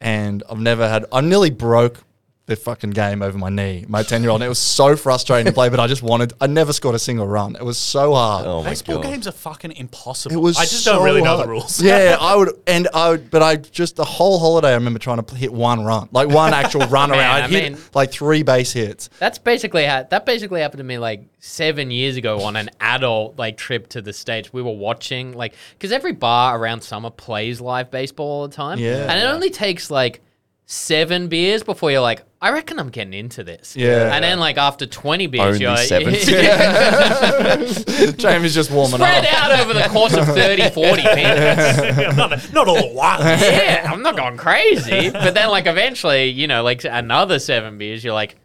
[0.00, 1.06] and I've never had.
[1.12, 2.02] I nearly broke
[2.46, 3.84] the fucking game over my knee.
[3.88, 4.40] My ten year old.
[4.40, 6.32] And It was so frustrating to play, but I just wanted.
[6.40, 7.56] I never scored a single run.
[7.56, 8.46] It was so hard.
[8.46, 9.04] Oh my Baseball god.
[9.10, 10.34] games are fucking impossible.
[10.36, 10.56] It was.
[10.56, 11.48] I just so don't really know hard.
[11.48, 11.82] the rules.
[11.82, 14.68] Yeah, I would, and I would, but I just the whole holiday.
[14.70, 17.40] I remember trying to pl- hit one run, like one actual run Man, around.
[17.42, 19.10] I I'd hit mean- like three base hits.
[19.18, 23.38] That's basically how that basically happened to me like seven years ago on an adult
[23.38, 24.52] like trip to the states.
[24.52, 28.78] We were watching like because every bar around summer plays live baseball all the time.
[28.78, 29.10] Yeah.
[29.10, 30.20] and it only takes like
[30.68, 33.76] seven beers before you're like, I reckon I'm getting into this.
[33.76, 34.14] Yeah.
[34.14, 36.12] and then like after twenty beers, Only you're like, seven.
[38.18, 39.34] Jamie's just warming spread up.
[39.34, 42.16] out over the course of 30, 40 minutes.
[42.16, 43.42] not, not all at once.
[43.42, 45.10] yeah, I'm not going crazy.
[45.10, 48.36] But then, like, eventually, you know, like another seven beers, you're like,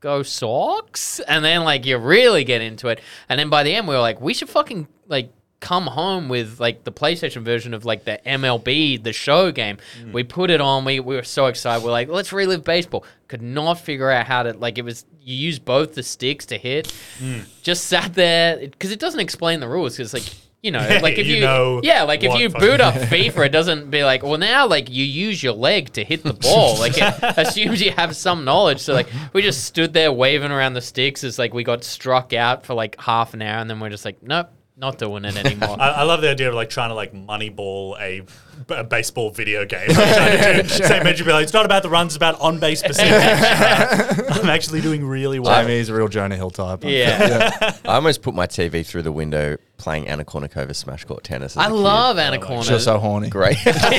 [0.00, 1.20] go socks?
[1.20, 3.00] And then, like, you really get into it.
[3.28, 6.60] And then by the end, we were like, we should fucking, like, come home with,
[6.60, 9.78] like, the PlayStation version of, like, the MLB, the show game.
[10.02, 10.12] Mm.
[10.12, 10.84] We put it on.
[10.84, 11.84] We, we were so excited.
[11.84, 13.04] We're like, let's relive baseball.
[13.26, 16.58] Could not figure out how to, like, it was, you use both the sticks to
[16.58, 16.94] hit.
[17.18, 17.44] Mm.
[17.62, 19.96] Just sat there, because it doesn't explain the rules.
[19.96, 20.24] Because, like,
[20.60, 23.46] You know, Yeah, like if you you, know yeah, like if you boot up FIFA,
[23.46, 26.76] it doesn't be like, well, now like you use your leg to hit the ball.
[26.80, 28.80] Like it assumes you have some knowledge.
[28.80, 32.32] So like we just stood there waving around the sticks as like we got struck
[32.32, 34.48] out for like half an hour, and then we're just like, nope,
[34.78, 35.76] not doing it anymore.
[35.80, 38.22] I, I love the idea of like trying to like moneyball a,
[38.68, 39.88] a baseball video game.
[39.88, 42.40] Like, trying to do, same mention, be like, it's not about the runs, it's about
[42.40, 43.12] on base percentage.
[43.12, 45.62] Uh, I'm actually doing really well.
[45.62, 46.80] Jamie's a real Jonah Hill type.
[46.84, 47.76] yeah.
[47.84, 51.52] I almost put my TV through the window playing Anna Kournikova smash court tennis.
[51.52, 51.74] as I a kid.
[51.74, 52.62] love Anna Corner.
[52.64, 53.28] Just so horny.
[53.28, 53.64] Great.
[53.64, 53.92] You're like,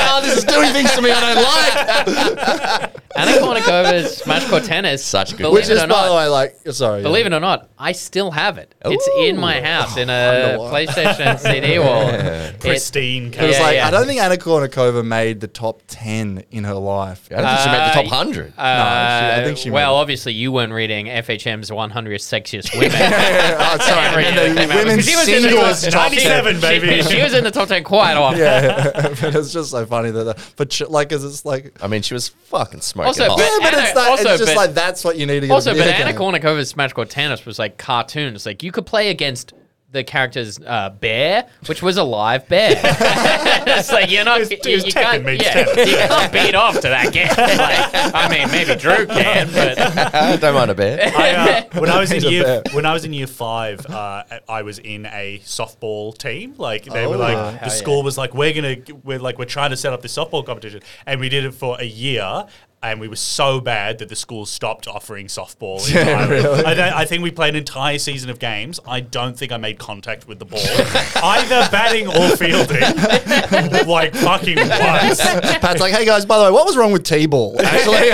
[0.00, 2.92] oh, this is doing things to me I don't like.
[3.16, 5.02] Anna Kournikova's Smash Court Tennis.
[5.04, 7.02] Such a good Believe Which it is, or by the way, like, sorry.
[7.02, 8.74] believe it or not, I still have it.
[8.84, 10.58] It's in my house in a.
[10.70, 12.08] PlayStation CD wall.
[12.08, 13.32] It- Pristine.
[13.34, 13.86] It was Yeah, like, yeah.
[13.88, 17.28] I don't think Anna Kournikova made the top 10 in her life.
[17.30, 18.52] I don't think she made the top Uh, hundred.
[18.58, 20.00] Uh, I think she well, made it.
[20.02, 22.92] obviously, you weren't reading FHM's 100 Sexiest Women.
[22.94, 24.06] oh, sorry.
[24.06, 26.60] Every year the they came out, women's she was in the singles top- top 10.
[26.60, 27.02] baby.
[27.02, 28.38] She, she was in the top 10 quite often.
[28.40, 28.90] Yeah,
[29.20, 32.02] but it's just so funny that, that but sh- like, cause it's like, I mean,
[32.02, 34.56] she was fucking smoking Also, but- yeah, but Anna- it's that, also, it's just but-
[34.56, 35.52] like that's what you need to get.
[35.52, 36.20] Also, a but video Anna game.
[36.20, 38.46] Kournikova's Smash Court Tennis was like cartoons.
[38.46, 39.52] Like, you could play against
[39.92, 42.72] the character's uh, bear, which was a live bear.
[42.82, 47.12] it's like you're not, you, you can't, meets yeah, you can't beat off to that
[47.12, 47.28] game.
[47.36, 49.78] Like, I mean, maybe Drew can, but
[50.14, 51.00] I don't mind a bit.
[51.14, 52.62] I, uh, when I was in He's a year bear.
[52.72, 56.54] when I was in year five, uh, I was in a softball team.
[56.58, 57.18] Like they were Oh.
[57.18, 60.02] like Hell the school was like we're gonna we're like we're trying to set up
[60.02, 62.46] this softball competition, and we did it for a year.
[62.86, 65.78] And we were so bad that the school stopped offering softball.
[65.88, 66.64] entirely.
[66.64, 68.78] I, I think we played an entire season of games.
[68.86, 70.60] I don't think I made contact with the ball,
[71.22, 72.80] either batting or fielding.
[73.88, 75.20] like fucking once.
[75.20, 77.60] Pat's like, hey guys, by the way, what was wrong with T-ball?
[77.60, 78.10] Actually,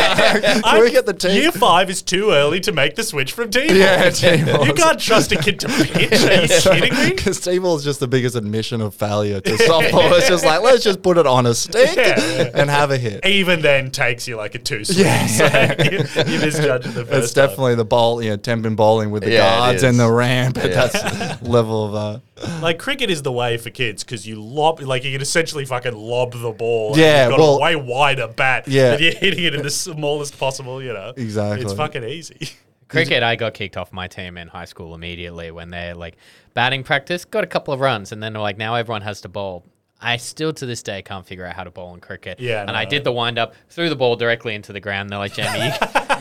[0.62, 1.32] can we get the T?
[1.32, 3.76] Year five is too early to make the switch from T-ball.
[3.76, 4.66] Yeah, T-ball.
[4.66, 6.12] You can't trust a kid to pitch.
[6.24, 7.10] Are you kidding me?
[7.10, 10.16] Because T-ball is just the biggest admission of failure to softball.
[10.16, 12.50] It's just like let's just put it on a stick Yeah.
[12.54, 13.24] and have a hit.
[13.26, 14.98] Even then, takes you like a two swing.
[15.06, 15.26] Yeah.
[15.28, 15.44] So
[15.90, 15.98] you,
[16.34, 19.32] you misjudge it the first It's definitely the bowl, you know, temping bowling with the
[19.32, 20.58] Yeah, guards and the ramp.
[20.58, 20.86] At Yeah.
[20.86, 22.60] that level of uh.
[22.60, 25.94] Like cricket is the way for kids because you lob, like you can essentially fucking
[25.94, 26.96] lob the ball.
[26.98, 28.66] Yeah, and you've got well- a way wider bat.
[28.68, 28.92] Yeah.
[28.92, 30.82] and you're hitting it in the smallest possible.
[30.82, 31.62] You know, Exactly.
[31.64, 32.50] It's fucking easy.
[32.88, 36.16] cricket, I got kicked off my team in high school immediately when they're like
[36.54, 39.28] batting practice, got a couple of runs, and then they're like, now everyone has to
[39.28, 39.64] bowl.
[40.02, 42.40] I still to this day can't figure out how to bowl in cricket.
[42.40, 42.74] Yeah, and no.
[42.74, 45.10] I did the wind up, threw the ball directly into the ground.
[45.10, 45.70] They're like, Jamie, you,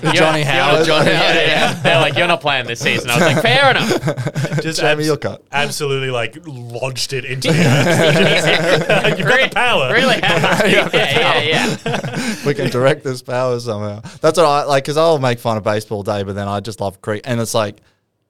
[0.03, 0.86] you're- Johnny you're- Howard.
[0.86, 1.73] Johnny Howard, yeah, yeah.
[1.84, 3.09] They're like, you're not playing this season.
[3.09, 4.61] I was like, fair enough.
[4.61, 5.43] Just Jamie, you'll cut.
[5.51, 9.17] absolutely like lodged it into the earth.
[9.19, 9.91] You've got the power.
[9.93, 10.17] Really?
[10.17, 10.67] yeah,
[11.41, 12.36] yeah, yeah.
[12.45, 14.01] we can direct this power somehow.
[14.21, 16.79] That's what I like because I'll make fun of baseball day, but then I just
[16.82, 17.77] love cricket, and it's like,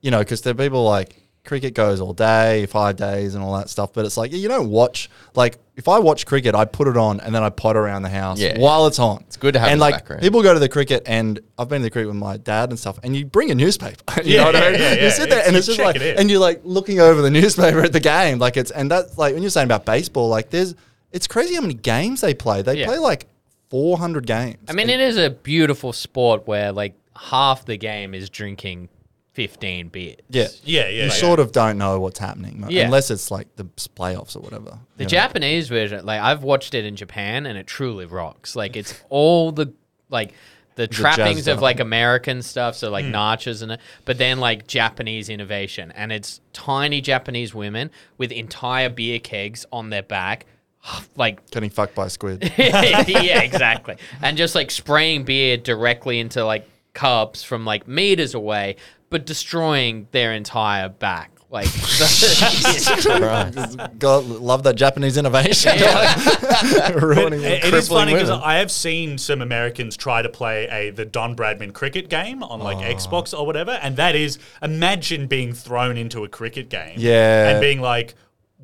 [0.00, 3.56] you know, because there are people like cricket goes all day, five days, and all
[3.56, 3.92] that stuff.
[3.92, 7.18] But it's like you don't watch like if I watch cricket, I put it on
[7.20, 8.58] and then I pot around the house Yeah.
[8.58, 9.24] while it's on.
[9.26, 10.22] It's good to have And in the like background.
[10.22, 12.78] people go to the cricket, and I've been to the cricket with my dad and
[12.78, 14.02] stuff, and you bring a newspaper.
[14.24, 14.80] you Yeah, know what I mean?
[14.80, 15.04] yeah, yeah.
[15.04, 17.30] You sit there It's- and it's just like, it and you're like looking over the
[17.40, 20.50] newspaper at the game, like it's and that's like when you're saying about baseball, like
[20.50, 20.74] there's
[21.10, 22.62] it's crazy how many games they play.
[22.62, 22.86] They Yeah.
[22.86, 23.26] play like
[23.70, 24.58] 400 games.
[24.68, 28.88] I mean, it is a beautiful sport where like half the game is drinking
[29.32, 30.16] 15 beers.
[30.28, 30.48] Yeah.
[30.62, 31.08] Yeah, yeah, You yeah.
[31.08, 32.84] sort of don't know what's happening Yeah.
[32.84, 33.64] unless it's like the
[33.96, 34.78] playoffs or whatever.
[34.96, 35.08] The you know?
[35.08, 38.54] Japanese version, like I've watched it in Japan, and it truly rocks.
[38.54, 39.72] Like it's all the
[40.10, 40.34] like
[40.74, 43.12] the trappings of like American stuff, so like hmm.
[43.12, 48.90] nachos and it, but then like Japanese innovation, and it's tiny Japanese women with entire
[48.90, 50.44] beer kegs on their back,
[51.16, 52.52] like Getting fucked by a squid.
[52.58, 53.96] yeah, exactly.
[54.20, 58.76] And just like spraying beer directly into like cups from like meters away,
[59.12, 61.28] but destroying their entire back.
[61.50, 61.66] Like,
[63.98, 65.72] God, love that Japanese innovation.
[66.98, 68.42] Ruining It- it is crippling funny because women.
[68.42, 72.60] I have seen some Americans try to play a the Don Bradman cricket game on
[72.60, 72.94] like oh.
[72.94, 77.50] Xbox or whatever, and that is imagine being thrown into a cricket game, Yeah.
[77.50, 78.14] and being like.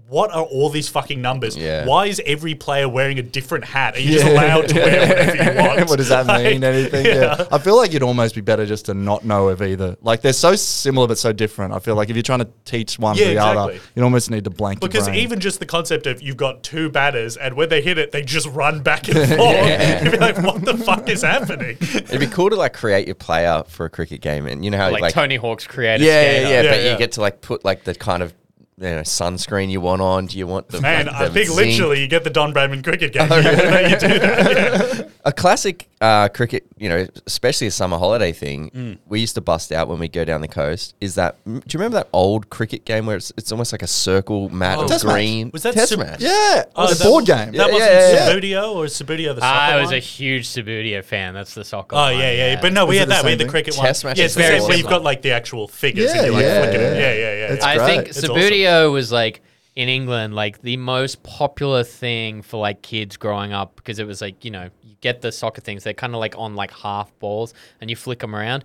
[0.08, 1.54] What are all these fucking numbers?
[1.54, 1.84] Yeah.
[1.84, 3.94] Why is every player wearing a different hat?
[3.94, 5.90] Are you just allowed to wear whatever you want?
[5.90, 6.64] what does that mean?
[6.64, 7.04] Anything?
[7.04, 7.44] Yeah.
[7.52, 9.96] I feel like it'd almost be better just to not know of either.
[10.00, 11.74] Like they're so similar but so different.
[11.74, 13.90] I feel like if you're trying to teach one Yeah, to the other, exactly.
[13.96, 15.18] you almost need to blank your Because brain.
[15.20, 18.22] even just the concept of you've got two batters, and when they hit it, they
[18.22, 20.02] just run back and forth.
[20.04, 23.14] You'd be like, "What the fuck is happening?" It'd be cool to like create your
[23.14, 26.02] player for a cricket game, and you know how like, like, Tony Hawk's creator.
[26.02, 26.92] yeah, yeah, yeah, Yeah, but yeah.
[26.92, 28.32] you get to like put like the kind of
[28.80, 30.26] you know sunscreen you want on.
[30.26, 33.28] Do you want the Man, I think literally you get the Don Bradman cricket game.
[33.30, 35.08] Oh, know, you do that, yeah.
[35.24, 38.98] a classic uh, cricket, you know, especially a summer holiday thing, Mm.
[39.08, 40.94] we used to bust out when we go down the coast.
[41.00, 41.36] Is that?
[41.44, 44.78] Do you remember that old cricket game where it's, it's almost like a circle mat
[44.78, 44.82] Oh.
[44.82, 45.14] of Test match.
[45.14, 45.50] green?
[45.52, 46.20] Was that test Sub- match?
[46.20, 47.36] Yeah, Oh, the that- board game.
[47.52, 48.28] That Yeah, wasn't yeah, yeah.
[48.32, 49.94] Subbuteo or Subbuteo the soccer I was one?
[49.94, 51.34] a huge Subbuteo fan.
[51.34, 51.96] That's the soccer.
[51.96, 53.24] Oh one, yeah, yeah, But no, we Is had that.
[53.24, 54.10] We had the cricket Chess one.
[54.10, 56.26] match Yeah, it's the very same where you've got like the actual figures Yeah, and
[56.28, 56.94] you like yeah, flick yeah.
[56.94, 57.66] Yeah, yeah, yeah.
[57.66, 58.36] I think It's awesome.
[58.36, 59.42] Subbuteo was like
[59.78, 64.20] in England, like the most popular thing for like kids growing up because it was
[64.20, 65.84] like you know you get the soccer things.
[65.84, 68.64] They're kind of like on like half balls and you flick them around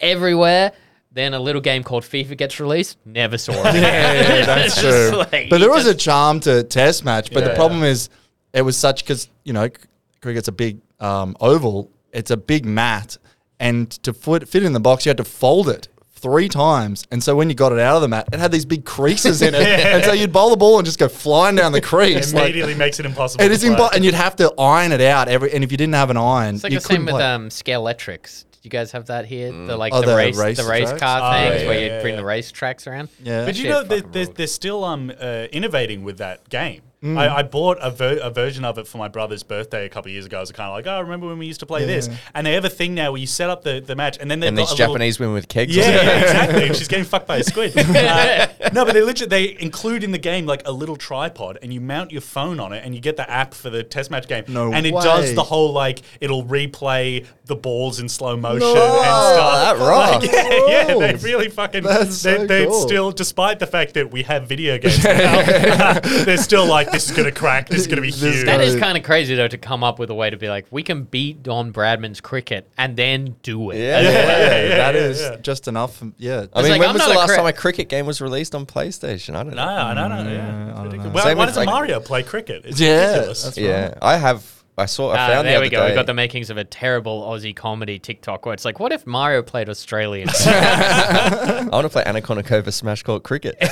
[0.00, 0.72] everywhere.
[1.12, 2.98] Then a little game called FIFA gets released.
[3.04, 3.74] Never saw it.
[3.76, 5.18] Yeah, that's It's just true.
[5.18, 7.32] like, but there you was a charm to test match.
[7.32, 7.50] But Yeah.
[7.50, 8.08] the problem is,
[8.52, 9.72] it was such because you know c-
[10.20, 11.90] cricket's a big um, oval.
[12.12, 13.16] It's a big mat,
[13.60, 15.88] and to fit, fit in the box, you had to fold it
[16.18, 17.06] three times.
[17.10, 19.42] And so when you got it out of the mat, it had these big creases
[19.42, 22.32] in it, and so you'd bowl the ball and just go flying down the crease.
[22.34, 23.44] like- Immediately makes it impossible.
[23.44, 25.52] it to impo- and you'd have to iron it out every.
[25.52, 27.24] And if you didn't have an iron, It's like you the same couldn't with play.
[27.24, 28.44] um, Scalextric.
[28.52, 29.52] Did you guys have that here?
[29.52, 31.00] The like Oh, the, the race, race the race tracks?
[31.00, 32.20] car Oh, things yeah, where yeah, you bring yeah.
[32.20, 33.08] the race tracks around.
[33.22, 33.44] yeah.
[33.44, 36.82] But you know, they, fucking they're, they're still um, uh, innovating with that game.
[37.02, 37.16] Mm.
[37.16, 40.08] I, I bought a, ver- a version of it for my brother's birthday a couple
[40.08, 40.38] of years ago.
[40.38, 42.08] I was kind of like, oh, I remember when we used to play this.
[42.34, 44.40] And they have a thing now where you set up the, the match and then
[44.40, 45.76] they've And got these a little- Japanese women with kegs.
[45.76, 46.68] Yeah, yeah, exactly.
[46.74, 47.72] She's getting fucked by a squid.
[48.08, 51.72] Uh, no, but they literally they include in the game like a little tripod, and
[51.72, 54.26] you mount your phone on it, and you get the app for the test match
[54.28, 54.44] game.
[54.48, 55.02] No and it way.
[55.02, 58.74] does the whole like it'll replay the balls in slow motion No.
[58.74, 59.78] and stuff.
[59.78, 60.26] That rocks.
[60.26, 61.24] Like, yeah, yeah, they Rules.
[61.24, 61.82] really fucking.
[61.84, 62.80] That's they, so they cool.
[62.86, 67.16] still, despite the fact that we have video games now, they're still like, this is
[67.16, 67.68] gonna crack.
[67.68, 68.44] This is gonna be This huge.
[68.46, 70.66] That is kind of crazy though to come up with a way to be like,
[70.70, 73.78] we can beat Don Bradman's cricket and then do it.
[73.78, 74.00] Yeah.
[74.00, 75.36] yeah, Yeah, that yeah, is yeah.
[75.36, 76.02] just enough.
[76.18, 76.46] Yeah.
[76.54, 78.54] I mean, like, when I'm was the last cri- time a cricket game was released
[78.54, 79.34] on PlayStation?
[79.34, 79.64] I don't know.
[79.64, 80.32] No, I don't know.
[80.32, 81.08] Yeah, I don't know.
[81.10, 82.62] Why, Same why doesn't like- Mario play cricket?
[82.66, 83.42] It's Yeah, ridiculous.
[83.44, 84.57] that's Yeah, I have.
[84.78, 85.10] I saw.
[85.10, 85.82] I Ah, found the there we other go.
[85.84, 88.92] We day- got the makings of a terrible Aussie comedy TikTok where it's like, what
[88.92, 90.28] if Mario played Australian?
[90.46, 93.56] I want to play Anna Kournikova Smash Court Cricket.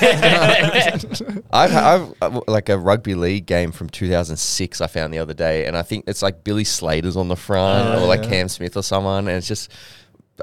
[1.53, 5.67] I've, I've uh, like a rugby league game from 2006 I found the other day,
[5.67, 8.31] and I think it's like Billy Slater's on the front, Oh, or like yeah.
[8.31, 9.71] Cam Smith or someone, and it's just,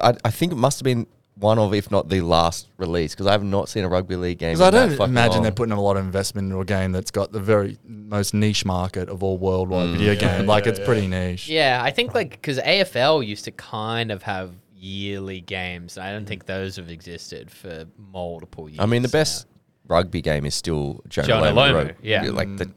[0.02, 3.26] I, I think it must have been one of, if not the last release, because
[3.28, 4.54] I have not seen a rugby league game.
[4.54, 5.44] Because I don't fucking imagine long.
[5.44, 8.66] they're putting a lot of investment into a game that's got the very most niche
[8.66, 9.98] market of all worldwide Mm.
[9.98, 10.46] video game.
[10.46, 10.86] Like yeah, it's yeah.
[10.86, 11.48] pretty niche.
[11.50, 15.98] yeah, I think like because AFL used to kind of have yearly games.
[15.98, 18.80] I don't think those have existed for multiple years.
[18.80, 19.14] I mean, the now.
[19.14, 19.48] best
[19.88, 22.24] rugby game is still Jonah, Jonah Lomu, Lomu, yeah.
[22.30, 22.72] like the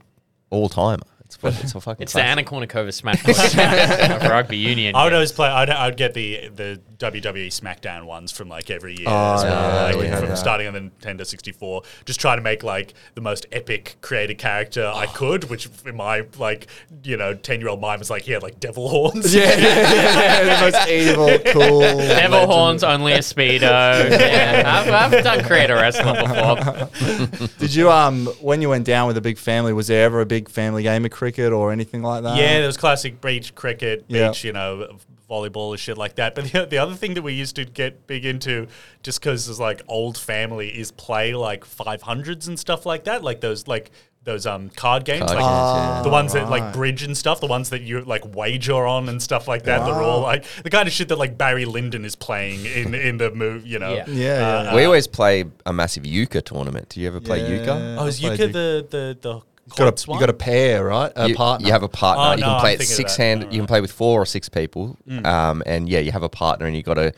[0.51, 1.03] all timer.
[1.25, 2.05] It's, it's a fucking.
[2.05, 2.31] It's the classic.
[2.39, 3.37] Anna Kournikova Smash Court
[4.23, 4.95] of rugby union.
[4.95, 5.49] I would always play.
[5.49, 9.53] I'd, I'd get the the WWE SmackDown ones from like every year, Oh, as well,
[9.53, 10.39] yeah, like, we had from that.
[10.39, 11.83] starting on the Nintendo 64.
[12.05, 16.25] Just trying to make like the most epic created character I could, which in my
[16.39, 16.67] like
[17.05, 19.35] you know ten year old mind was like, yeah, like devil horns.
[19.35, 19.59] Yeah, yeah,
[19.93, 21.81] yeah, the most evil, cool.
[21.81, 21.99] Devil
[22.39, 22.51] legend.
[22.51, 23.61] horns, only a speedo.
[23.61, 27.49] yeah, I've, I've done creator wrestling before.
[27.59, 29.73] Did you um when you went down with a big family?
[29.73, 32.37] Was there ever a big family game of cricket or anything like that?
[32.37, 34.29] Yeah, there was classic beach cricket, Yeah.
[34.29, 34.97] beach, you know,
[35.29, 36.35] volleyball and shit like that.
[36.35, 38.69] But the, the other thing that we used to get big into,
[39.03, 43.23] just because it's like old family, is play like 500s and stuff like that.
[43.23, 43.91] Like those, like
[44.27, 46.03] those um card games, Card like games, yeah.
[46.03, 49.23] the ones that like bridge and stuff, the ones that you like wager on and
[49.23, 49.87] stuff like that.
[49.87, 53.19] They're all like the kind of shit that like Barry Lyndon is playing in in
[53.19, 53.95] the move, you know.
[53.95, 54.05] Yeah.
[54.09, 54.71] Yeah, yeah.
[54.71, 56.91] Uh, We always play a massive euchre tournament.
[56.91, 57.67] Do you ever play euchre?
[57.67, 57.97] Yeah.
[58.01, 58.87] Oh, is I euchre played the
[59.23, 60.21] the the Got quads a, you one?
[60.21, 61.13] got a pair, right?
[61.17, 61.67] A you, partner.
[61.67, 62.25] you have a partner.
[62.25, 63.41] Oh, you no, can play I'm it six hand.
[63.43, 63.53] Alright.
[63.53, 64.97] You can play with four or six people.
[65.09, 65.27] Mm.
[65.27, 67.13] Um, and yeah, you have a partner, and you got to.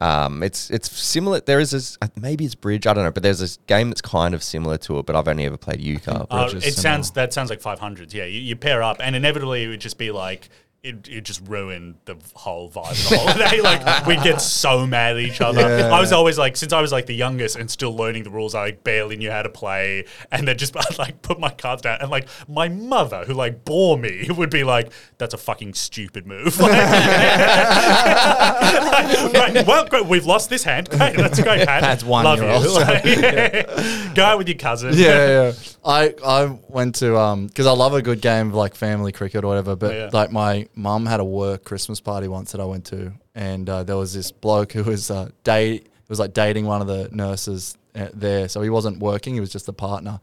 [0.00, 1.40] Um, it's it's similar.
[1.40, 2.86] There is this, uh, maybe it's bridge.
[2.86, 5.06] I don't know, but there's this game that's kind of similar to it.
[5.06, 6.26] But I've only ever played euchre.
[6.30, 6.70] Uh, it similar.
[6.70, 8.12] sounds that sounds like 500s.
[8.14, 10.50] Yeah, you, you pair up, and inevitably it would just be like
[10.82, 13.60] it, it just ruined the whole vibe of the holiday.
[13.60, 15.60] like we'd get so mad at each other.
[15.60, 15.92] Yeah.
[15.92, 18.54] I was always like, since I was like the youngest and still learning the rules,
[18.54, 21.82] I like barely knew how to play, and then just I'd, like put my cards
[21.82, 25.74] down, and like my mother, who like bore me, would be like, "That's a fucking
[25.74, 26.58] stupid move."
[28.68, 30.90] Like, right, well, great, we've lost this hand.
[30.90, 31.82] Great, that's great, Pat.
[31.82, 32.74] That's one Love year you.
[32.74, 34.94] Like, go out with your cousin.
[34.94, 35.52] yeah, yeah.
[35.84, 39.44] I I went to um because I love a good game of like family cricket
[39.44, 39.76] or whatever.
[39.76, 40.10] But yeah.
[40.12, 43.82] like my mum had a work Christmas party once that I went to, and uh,
[43.82, 47.76] there was this bloke who was uh, date was like dating one of the nurses
[47.94, 48.48] uh, there.
[48.48, 50.20] So he wasn't working; he was just a partner.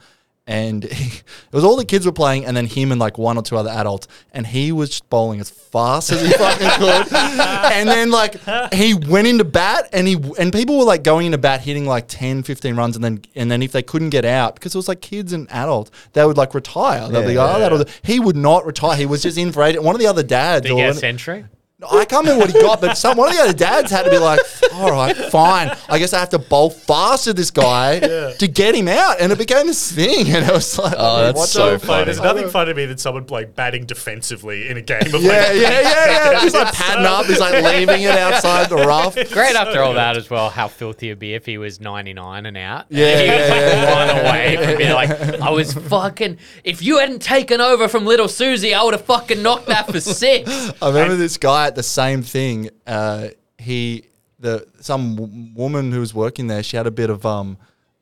[0.48, 3.36] And he, it was all the kids were playing, and then him and like one
[3.36, 7.12] or two other adults, and he was just bowling as fast as he fucking could.
[7.14, 8.36] And then like
[8.74, 12.06] he went into bat, and he and people were like going into bat, hitting like
[12.08, 14.88] 10, 15 runs, and then and then if they couldn't get out because it was
[14.88, 17.10] like kids and adults, they would like retire.
[17.10, 17.44] They'd be Yeah.
[17.44, 18.96] like, oh, that'll do." He would not retire.
[18.98, 19.82] He was just in for eight.
[19.82, 21.46] One of the other dads, Did you or get a century?
[21.92, 24.10] I can't remember what he got, but some one of the other dads had to
[24.10, 24.40] be like,
[24.74, 25.76] "All right, fine.
[25.90, 29.38] I guess I have to bowl faster this guy to get him out," and it
[29.38, 32.06] became this thing, and it was like, Oh, that's what so the- funny.
[32.06, 35.30] There's nothing funny to me than someone like batting defensively in a game of Yeah,
[35.30, 36.40] like, yeah, yeah, yeah.
[36.42, 37.26] He's like padding up.
[37.26, 39.16] He's like leaving it outside the rough.
[39.16, 40.50] Great after all that as well.
[40.50, 42.86] How filthy it'd be if he was 99 and out.
[42.90, 43.48] Yeah, And he yeah,
[43.84, 44.05] yeah, one
[44.36, 45.10] away from being like,
[45.42, 46.38] I was fucking.
[46.64, 50.00] If you hadn't taken over from little Susie, I would have fucking knocked that for
[50.00, 50.50] six.
[50.82, 52.70] I remember this guy at the same thing.
[52.86, 54.06] Uh, he
[54.40, 56.62] the some w- woman who was working there.
[56.64, 57.58] She had a bit of um,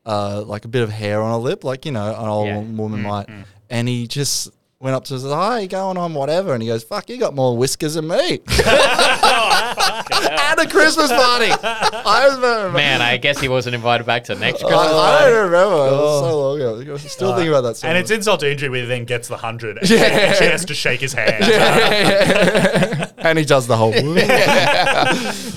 [0.05, 2.59] uh, like a bit of hair on her lip, like you know, an old Yeah.
[2.59, 3.29] woman might.
[3.69, 6.13] And he just went up to her and said, "Hi, going on?
[6.13, 8.39] Whatever." And he goes, "Fuck, you got more whiskers than me."
[9.93, 11.51] at a Christmas party.
[11.63, 12.71] I remember.
[12.71, 15.31] Man, I guess he wasn't invited back to the next Christmas I, I party.
[15.33, 15.75] don't remember.
[15.87, 16.93] It was so long ago.
[16.93, 17.77] I still thinking about that.
[17.77, 17.89] Song.
[17.89, 20.73] And it's insult to injury where he then gets the hundred and she has to
[20.73, 21.43] shake his hand.
[23.17, 23.93] and he does the whole.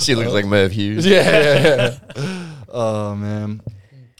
[0.00, 1.06] She looks like Merv Hughes.
[1.06, 2.42] yeah, yeah, yeah.
[2.68, 3.62] Oh man.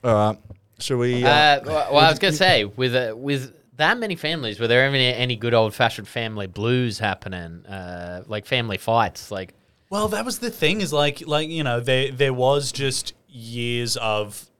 [0.03, 0.39] All right.
[0.79, 1.25] Should we?
[1.25, 4.67] Uh, Uh, well, well, I was gonna say with uh, with that many families, were
[4.67, 9.53] there any any good old fashioned family blues happening, uh, like family fights, like?
[9.89, 13.97] Well, that was the thing is like like you know there there was just years
[13.97, 14.51] of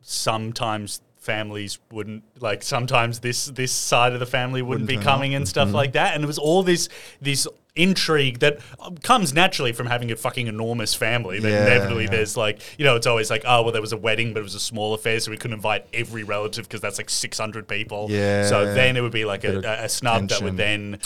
[0.00, 5.46] sometimes families wouldn't like sometimes this this side of the family wouldn't, be coming and
[5.46, 6.14] stuff like that.
[6.14, 6.88] And it was all this
[7.20, 8.58] this intrigue that
[9.02, 12.10] comes naturally from having a fucking enormous family that Yeah, inevitably yeah.
[12.10, 14.42] there's like you know it's always like oh well there was a wedding but it
[14.42, 18.08] was a small affair so we couldn't invite every relative because that's like 600 people
[18.10, 18.46] Yeah.
[18.46, 20.98] so then it would be like a, a, a snub that would then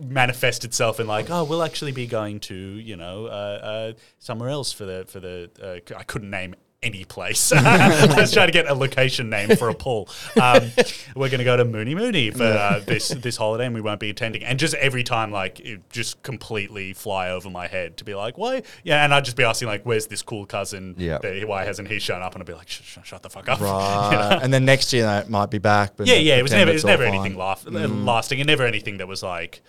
[0.00, 4.48] manifest itself in like, oh, we'll actually be going to you know uh, uh, somewhere
[4.48, 5.50] else for the for the.
[5.62, 6.54] Uh, I couldn't name
[6.84, 7.50] any place.
[7.52, 10.08] Let's try to get a location name for a pool.
[10.40, 10.70] Um,
[11.16, 14.00] we're going to go to Mooney Mooney for uh, this this holiday, and we won't
[14.00, 14.44] be attending.
[14.44, 18.36] And just every time, like, it just completely fly over my head to be like,
[18.38, 18.62] why?
[18.82, 20.94] Yeah, and I'd just be asking like, where's this cool cousin?
[20.98, 21.18] Yeah.
[21.44, 22.34] why hasn't he shown up?
[22.34, 23.60] And I'd be like, sh- sh- shut the fuck up.
[23.60, 24.10] right.
[24.12, 24.38] You know?
[24.42, 25.96] And then next year they might be back.
[25.96, 26.36] But Yeah, yeah.
[26.36, 27.14] It was never, it was never fine.
[27.14, 29.62] anything laugh, lasting, and never anything that was like,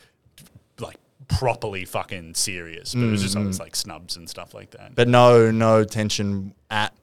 [0.79, 0.97] like
[1.27, 2.93] properly fucking serious.
[2.93, 4.95] But it was just always like snubs and stuff like that.
[4.95, 6.93] But no, no tension at.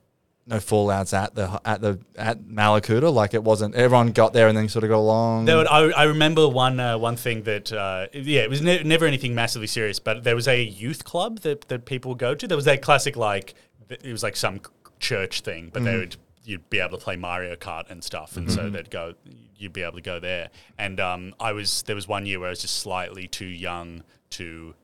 [0.44, 3.12] No fallouts at the at the at Mallacoota.
[3.12, 3.76] Like it wasn't.
[3.76, 5.44] Everyone got there and then sort of got along.
[5.44, 8.82] There would, I, I remember one uh, one thing that uh, yeah it was ne-
[8.82, 12.34] never anything massively serious, but there was a youth club that, that people would go
[12.34, 12.48] to.
[12.48, 13.54] There was that classic like
[13.88, 14.60] it was like some
[14.98, 18.50] church thing, but they would you'd be able to play Mario Kart and stuff, and
[18.50, 19.14] so they'd go
[19.56, 20.50] you'd be able to go there.
[20.76, 24.02] And um, I was there was one year where I was just slightly too young
[24.30, 24.74] to.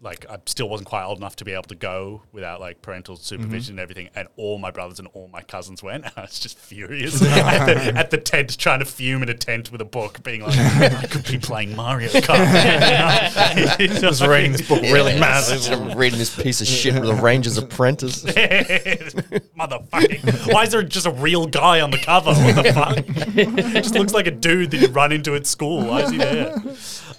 [0.00, 3.16] Like I still wasn't quite old enough to be able to go without like parental
[3.16, 3.22] mm-hmm.
[3.22, 6.04] supervision and everything, and all my brothers and all my cousins went.
[6.16, 9.72] I was just furious at, the, at the tent, trying to fume in a tent
[9.72, 14.82] with a book, being like, "I could be playing Mario Kart." Just reading this book
[14.82, 15.42] really mad.
[15.72, 18.22] I'm reading this piece of shit with a Ranger's Apprentice.
[18.22, 20.52] Motherfucking!
[20.52, 22.34] Why is there just a real guy on the cover?
[22.34, 22.98] What the fuck?
[23.36, 25.84] it just looks like a dude that you run into at school.
[25.84, 26.54] Why is he there?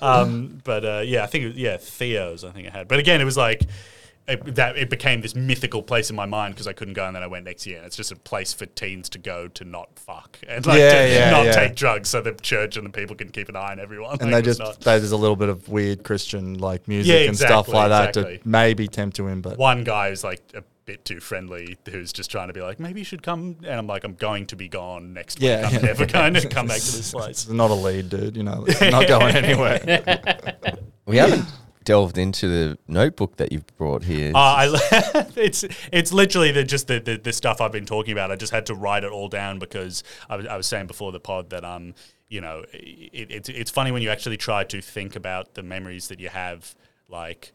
[0.02, 2.44] Um, but uh, yeah, I think it, yeah, Theo's.
[2.44, 2.88] I think I had.
[2.88, 3.64] But again, it was like.
[4.28, 7.16] It, that it became this mythical place in my mind because I couldn't go and
[7.16, 7.78] then I went next year.
[7.78, 10.92] And it's just a place for teens to go to not fuck and like Yeah,
[11.02, 11.52] to yeah, not yeah.
[11.54, 14.18] take drugs, so the church and the people can keep an eye on everyone.
[14.22, 17.36] and Like, they just not- there's a little bit of weird Christian like music and
[17.36, 18.38] stuff exactly, like that exactly.
[18.38, 19.42] to maybe tempt you in.
[19.42, 22.80] But one guy is like a bit too friendly who's just trying to be like,
[22.80, 23.58] maybe you should come.
[23.60, 25.66] And I'm like, I'm going to be gone next Yeah, week.
[25.68, 25.82] I'm yeah.
[25.86, 27.44] never going to come back to this place.
[27.44, 28.36] it's not a lead, dude.
[28.36, 30.58] You know, it's not going anywhere.
[31.06, 31.46] We haven't
[31.84, 34.32] delved into the notebook that you've brought here.
[34.34, 38.32] Uh, I, it's it's literally the, just the, the, the stuff I've been talking about.
[38.32, 41.12] I just had to write it all down because I was, I was saying before
[41.12, 41.94] the pod that um
[42.28, 46.08] you know it, it's it's funny when you actually try to think about the memories
[46.08, 46.74] that you have
[47.08, 47.54] like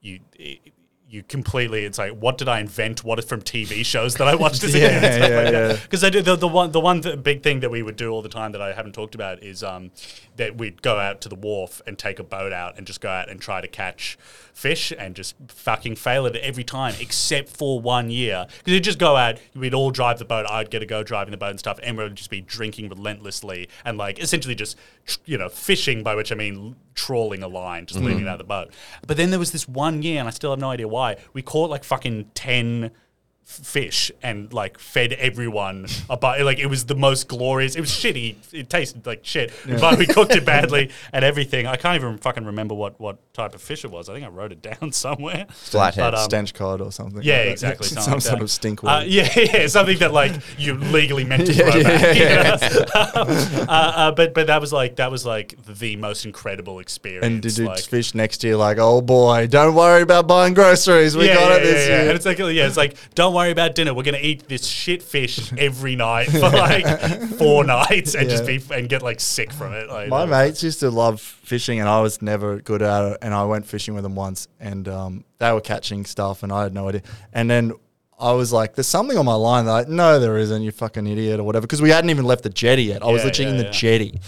[0.00, 0.20] you.
[0.36, 0.72] It,
[1.10, 3.02] you completely, it's like, what did I invent?
[3.02, 5.02] What is from TV shows that I watched as a kid?
[5.02, 5.72] Yeah, yeah, yeah.
[5.82, 8.10] Because I do the, the one the one th- big thing that we would do
[8.10, 9.90] all the time that I haven't talked about is um,
[10.36, 13.10] that we'd go out to the wharf and take a boat out and just go
[13.10, 14.16] out and try to catch
[14.54, 18.84] fish and just fucking fail at it every time except for one year because you'd
[18.84, 21.50] just go out we'd all drive the boat I'd get to go driving the boat
[21.50, 24.76] and stuff and we'd just be drinking relentlessly and like essentially just
[25.24, 28.38] you know fishing by which I mean trawling a line just leaving it out of
[28.38, 28.70] the boat
[29.06, 30.99] but then there was this one year and I still have no idea why
[31.32, 32.90] we caught like fucking 10
[33.50, 38.36] fish and like fed everyone about like it was the most glorious it was shitty
[38.52, 42.44] it tasted like shit but we cooked it badly and everything i can't even fucking
[42.44, 45.46] remember what what type of fish it was i think i wrote it down somewhere
[45.50, 46.14] Flathead.
[46.14, 47.22] Um, stench cod or something.
[47.22, 47.88] yeah, like exactly.
[48.00, 51.54] Some like sort of stink Uh, yeah, yeah, something that like you legally meant to
[51.54, 52.16] throw back.
[52.16, 53.66] you know?
[53.66, 57.26] uh, uh, but but that was like that was like the most incredible experience.
[57.26, 61.16] and did you like, fish next year like, oh boy, don't worry about buying groceries.
[61.16, 62.00] We yeah, got yeah, it this yeah, yeah.
[62.02, 62.08] year.
[62.10, 63.94] And it's like yeah, it's like don't worry about dinner.
[63.94, 66.86] We're gonna eat this shit fish every night for like
[67.38, 69.88] four nights and just be and get like sick from it.
[69.88, 73.18] Like, My mates used to love fishing, and I was never good at it.
[73.22, 76.62] And I went fishing with them once, and um, they were catching stuff, and I
[76.62, 77.02] had no idea.
[77.32, 77.72] And then
[78.18, 80.62] I was like, "There's something on my line." They're like, "No, there isn't.
[80.62, 81.62] You fucking idiot," or whatever.
[81.62, 83.02] Because we hadn't even left the jetty yet.
[83.02, 83.70] I was literally yeah, in the yeah.
[83.70, 84.20] jetty,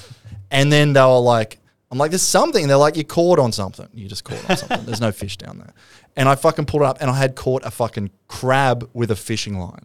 [0.50, 1.58] and then they were like,
[1.90, 3.88] "I'm like, there's something." They're like, "You caught on something.
[3.92, 4.84] You just caught on something.
[4.86, 5.74] There's no fish down there."
[6.14, 9.16] And I fucking pulled it up, and I had caught a fucking crab with a
[9.16, 9.80] fishing line,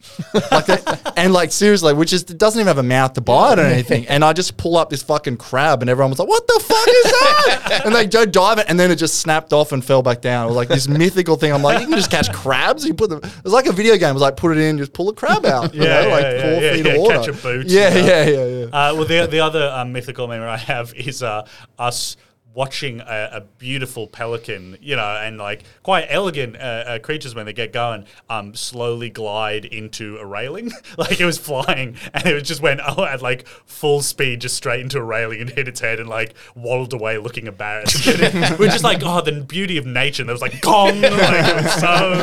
[0.52, 3.60] like that, and like seriously, which is it doesn't even have a mouth to bite
[3.60, 4.06] or anything.
[4.10, 6.88] And I just pull up this fucking crab, and everyone was like, "What the fuck
[6.88, 10.02] is that?" and they go dive it, and then it just snapped off and fell
[10.02, 10.46] back down.
[10.46, 11.54] It was like this mythical thing.
[11.54, 12.86] I'm like, you can just catch crabs.
[12.86, 13.20] You put them.
[13.24, 14.10] It was like a video game.
[14.10, 15.74] It was like put it in, just pull a crab out.
[15.74, 17.16] you Yeah, know, yeah, like yeah, four yeah, feet yeah, of water.
[17.20, 18.66] catch a boot, Yeah, yeah, yeah, yeah.
[18.66, 21.48] Uh, well, the the other um, mythical memory I have is uh,
[21.80, 22.18] us
[22.58, 27.46] watching a, a beautiful pelican, you know, and like quite elegant uh, uh, creatures when
[27.46, 32.34] they get going, um, slowly glide into a railing, like it was flying, and it
[32.34, 35.68] was just went oh, at like full speed, just straight into a railing and hit
[35.68, 38.08] its head and like waddled away, looking embarrassed.
[38.60, 40.24] We're just like, oh, the beauty of nature.
[40.24, 42.18] And there was like gong, like it was so.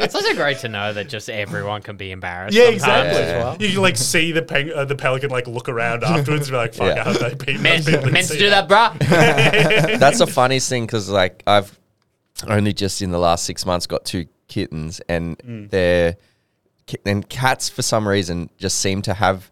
[0.10, 2.54] It's also great to know that just everyone can be embarrassed.
[2.54, 3.22] Yeah, sometimes exactly.
[3.22, 3.56] As well.
[3.58, 6.56] You can like see the peng- uh, the pelican like look around afterwards and be
[6.58, 7.00] like, "Fuck, Yeah.
[7.00, 8.89] I hope they pe- Meant, those people meant to do that, bruh.
[9.98, 11.78] That's the funniest thing because like I've
[12.48, 15.70] only just in the last six months got two kittens and Mm.
[15.70, 16.16] they're
[17.06, 19.48] and cats for some reason just seem to have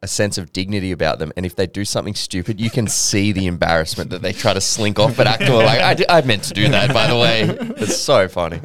[0.00, 3.32] a sense of dignity about them and if they do something stupid you can see
[3.32, 6.44] the embarrassment that they try to slink off but act like I, di- I meant
[6.44, 7.42] to do that by the way
[7.82, 8.60] it's so funny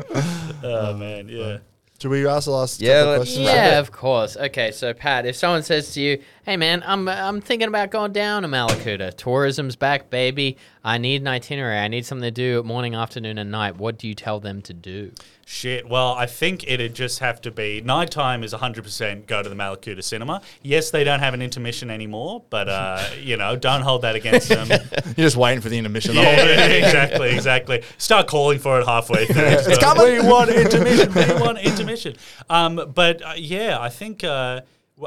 [0.64, 1.57] Oh man, yeah.
[2.04, 3.45] Should we ask the last Yeah, couple of let's- questions?
[3.47, 4.36] Yeah, of course.
[4.36, 8.12] Okay, so Pat, if someone says to you, "Hey man, I'm I'm thinking about going
[8.12, 9.16] down to Mallacoota.
[9.16, 10.58] Tourism's back, baby.
[10.84, 11.78] I need an itinerary.
[11.80, 14.74] I need something to do morning, afternoon, and night." What do you tell them to
[14.74, 15.14] do?
[15.46, 15.89] Shit.
[15.89, 20.04] Well, I think it'd just have to be nighttime is 100% go to the Mallacoota
[20.04, 20.41] cinema.
[20.62, 24.48] Yes, they don't have an intermission anymore, but uh, you know, don't hold that against
[24.48, 24.68] them.
[25.06, 26.16] You're just waiting for the intermission.
[26.16, 27.84] yeah, yeah, exactly, exactly.
[27.98, 29.44] Start calling for it halfway through.
[29.44, 30.04] it's coming.
[30.06, 31.14] We want intermission.
[31.14, 32.16] We want intermission.
[32.50, 34.24] Um, but uh, yeah, I think.
[34.24, 34.62] Uh,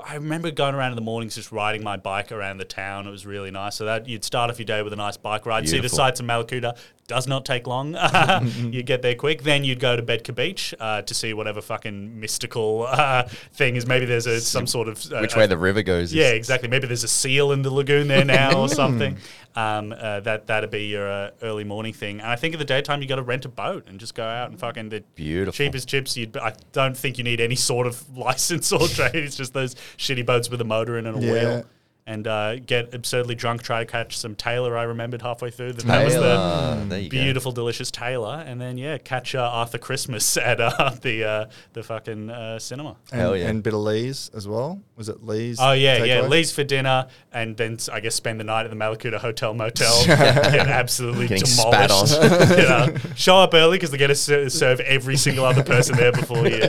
[0.04, 3.06] I remember going around in the mornings, just riding my bike around the town.
[3.06, 3.76] It was really nice.
[3.76, 6.18] So that you'd start off your day with a nice bike ride, see the sights
[6.18, 6.76] of Mallacoota.
[7.06, 7.94] Does not take long.
[8.72, 9.42] you get there quick.
[9.44, 13.86] Then you'd go to Betka Beach uh, to see whatever fucking mystical uh, thing is.
[13.86, 16.68] Maybe there's a, some sort of uh, which way the river goes is- yeah, exactly.
[16.68, 19.18] Maybe there's a seal in the lagoon there now or something.
[19.54, 22.20] Um, uh, that that'd be your uh, early morning thing.
[22.20, 24.24] And I think in the daytime you got to rent a boat and just go
[24.24, 25.52] out and fucking the Beautiful.
[25.56, 26.16] cheapest chips.
[26.16, 29.14] You'd, I don't think you need any sort of license or trade.
[29.14, 31.32] It's just those shitty boats with a motor in and a Yeah.
[31.32, 31.64] wheel.
[32.08, 34.78] And uh, get absurdly drunk, try to catch some tailor.
[34.78, 37.18] I remembered halfway through that that was the tailor, there you go.
[37.18, 38.44] beautiful, delicious tailor.
[38.46, 42.96] And then yeah, catch uh, Arthur Christmas at uh, the uh, the fucking uh, cinema.
[43.10, 43.48] And, Hell yeah.
[43.48, 44.80] and bit of Lee's as well.
[44.94, 45.58] Was it Lee's?
[45.60, 46.20] Oh yeah, yeah.
[46.20, 46.28] takeaway?
[46.28, 50.06] Leaves for dinner, and then I guess spend the night at the Mallacoota Hotel Motel.
[50.06, 52.22] get absolutely Getting spat demolished.
[52.50, 55.96] you know, show up early because they get to ser- serve every single other person
[55.96, 56.60] there before you.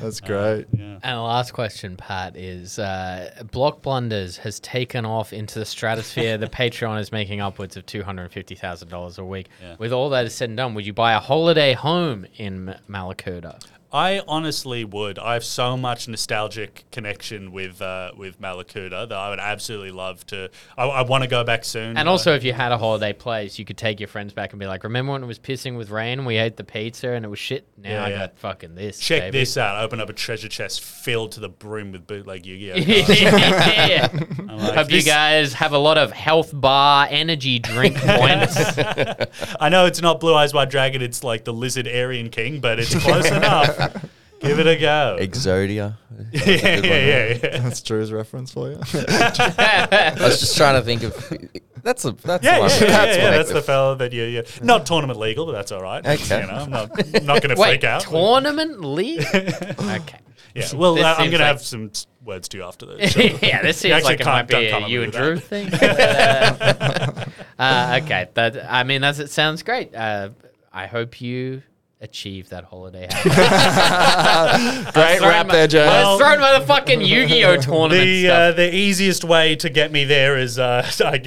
[0.00, 0.66] That's great.
[0.72, 0.98] Yeah.
[1.02, 6.36] And the last question, Pat, is uh, Block Blunders has taken off into the stratosphere.
[6.36, 9.48] the Patreon is making upwards of two hundred and fifty thousand dollars a week.
[9.62, 9.76] Yeah.
[9.78, 12.74] With all that is said and done, would you buy a holiday home in M-
[12.86, 13.58] Mallacoota?
[13.90, 15.18] I honestly would.
[15.18, 20.26] I have so much nostalgic connection with uh, with Mallacoota that I would absolutely love
[20.26, 20.50] to.
[20.76, 21.96] I, I want to go back soon.
[21.96, 24.60] And also, if you had a holiday place, you could take your friends back and
[24.60, 26.26] be like, "Remember when it was pissing with rain?
[26.26, 27.66] We ate the pizza and it was shit.
[27.78, 28.18] Now Yeah, I yeah.
[28.18, 28.98] got fucking this.
[28.98, 29.82] check baby." this out.
[29.82, 32.76] Open up a treasure chest filled to the brim with bootleg Yu-Gi-Oh.
[33.12, 34.08] yeah.
[34.58, 38.56] Like, Hope you guys have a lot of health bar energy drink points.
[39.60, 41.00] I know it's not Blue Eyes White Dragon.
[41.00, 43.77] It's like the Lizard Aryan King, but it's close enough.
[44.40, 45.16] Give it a go.
[45.20, 45.96] Exodia
[46.32, 47.58] yeah, yeah, yeah, yeah.
[47.58, 48.76] That's Drew's reference for you.
[48.94, 51.12] I was just trying to think of
[51.82, 54.12] that's a that's Yeah, the one yeah, yeah, yeah, that's yeah, That's the fella that
[54.12, 56.06] you, you not tournament legal, but that's all right.
[56.06, 56.40] Okay.
[56.42, 56.90] You know, I'm not,
[57.24, 58.02] not going to Wait, freak out.
[58.02, 59.24] tournament league?
[59.34, 60.18] okay.
[60.54, 62.64] yeah, well, This uh, I'm seems going to like- have some s- words to you
[62.64, 63.12] after this.
[63.12, 63.22] Sure.
[63.42, 65.18] yeah, this seems actually like it might can't- be don't a come you and me
[65.18, 65.68] Drew with thing.
[65.70, 67.24] But, uh,
[67.58, 69.94] uh, okay, that I mean, that's it sounds great.
[69.94, 70.30] Uh,
[70.72, 71.62] I hope you
[72.00, 73.08] achieve that holiday.
[74.92, 75.86] Great Thrown rap my- there, I Joe.
[75.86, 80.04] was thrown by the fucking Yu-Gi-Oh tournament The uh, the easiest way to get me
[80.04, 81.18] there is uh, I,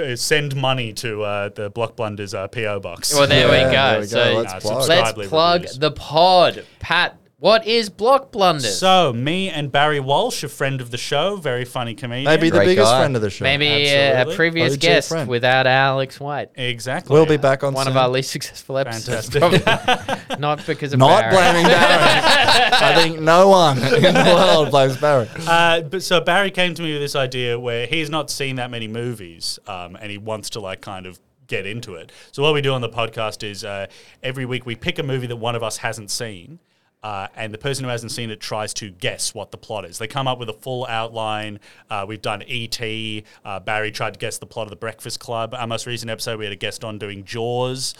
[0.00, 3.12] uh, send money to uh, the Block Blunders uh, PO box.
[3.14, 3.70] well, there we go.
[3.70, 4.06] there we go.
[4.06, 4.88] So Let's Uh, plug.
[4.88, 6.64] let's plug the pod.
[6.78, 8.78] Pat, what is Block Blunders?
[8.78, 12.26] So me and Barry Walsh, a friend of the show, very funny comedian.
[12.26, 12.98] Maybe the Great biggest guy.
[13.00, 13.42] friend of the show.
[13.44, 14.36] Maybe uh, a Absolutely.
[14.36, 15.28] previous OG guest friend.
[15.28, 16.50] without Alex White.
[16.54, 17.14] exactly.
[17.14, 19.30] We'll be back on One of our least successful episodes.
[19.30, 19.64] Fantastic.
[19.64, 20.36] probably.
[20.38, 21.32] Not because of Not Barry.
[21.34, 22.70] blaming Barry.
[22.72, 25.28] I think no one in the world blames Barry.
[25.46, 28.70] Uh, but so Barry came to me with this idea where he's not seen that
[28.70, 32.12] many movies, um, and he wants to like kind of get into it.
[32.32, 33.86] So what we do on the podcast is uh,
[34.22, 36.58] every week we pick a movie that one of us hasn't seen.
[37.02, 39.98] Uh, and the person who hasn't seen it tries to guess what the plot is.
[39.98, 41.58] They come up with a full outline.
[41.88, 43.24] Uh, we've done E.T.
[43.44, 45.54] Uh, Barry tried to guess the plot of The Breakfast Club.
[45.54, 47.94] Our most recent episode, we had a guest on doing Jaws.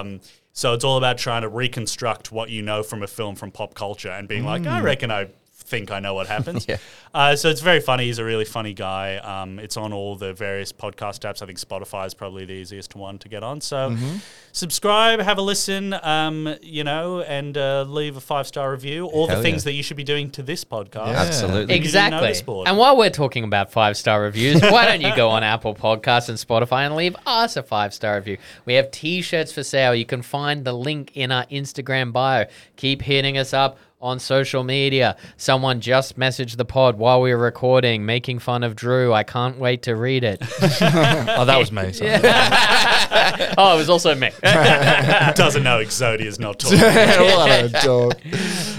[0.00, 0.20] Um,
[0.52, 3.74] so it's all about trying to reconstruct what you know from a film from pop
[3.74, 5.28] culture and being like, I reckon I
[5.62, 6.66] think I know what happens.
[6.72, 6.76] Yeah.
[7.12, 8.04] uh, so it's very funny.
[8.06, 9.16] He's a really funny guy.
[9.16, 11.42] Um, it's on all the various podcast apps.
[11.42, 13.60] I think Spotify is probably the easiest one to get on.
[13.60, 14.16] So Mm-hmm.
[14.52, 19.06] subscribe, have a listen, um, you know, and uh, leave a five star review.
[19.06, 19.70] All the things yeah.
[19.70, 21.06] that you should be doing to this podcast.
[21.08, 21.22] Yeah.
[21.22, 21.74] Absolutely.
[21.74, 22.34] Exactly.
[22.66, 26.28] And while we're talking about five star reviews, why don't you go on Apple Podcasts
[26.28, 28.38] and Spotify and leave us a five star review?
[28.64, 29.94] We have t shirts for sale.
[29.94, 32.46] You can find the link in our Instagram bio.
[32.76, 35.16] Keep hitting us up on social media.
[35.36, 39.12] Someone just messaged the pod while we were recording, making fun of Drew.
[39.14, 40.42] I can't wait to read it.
[40.82, 41.92] Oh, that was me.
[41.92, 42.10] sorry.
[43.58, 44.30] oh, it was also me.
[44.42, 46.78] doesn't know Exodia's not talking.
[46.78, 48.14] what a dog.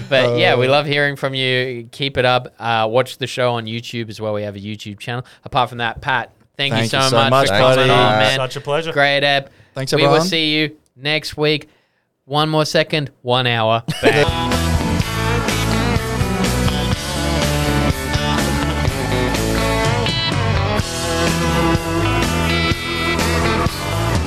[0.08, 1.88] But yeah, we love hearing from you.
[1.90, 2.54] Keep it up.
[2.58, 4.34] Uh, watch the show on YouTube as well.
[4.34, 5.24] We have a YouTube channel.
[5.44, 7.90] Apart from that, Pat, thank, you so, you so much, much, for coming buddy.
[7.90, 8.36] on, man.
[8.36, 8.92] Such a pleasure.
[8.92, 9.50] Great app.
[9.74, 10.12] Thanks, everyone.
[10.12, 11.68] We will see you next week.
[12.26, 13.82] One more second, one hour.
[14.02, 14.73] Bang.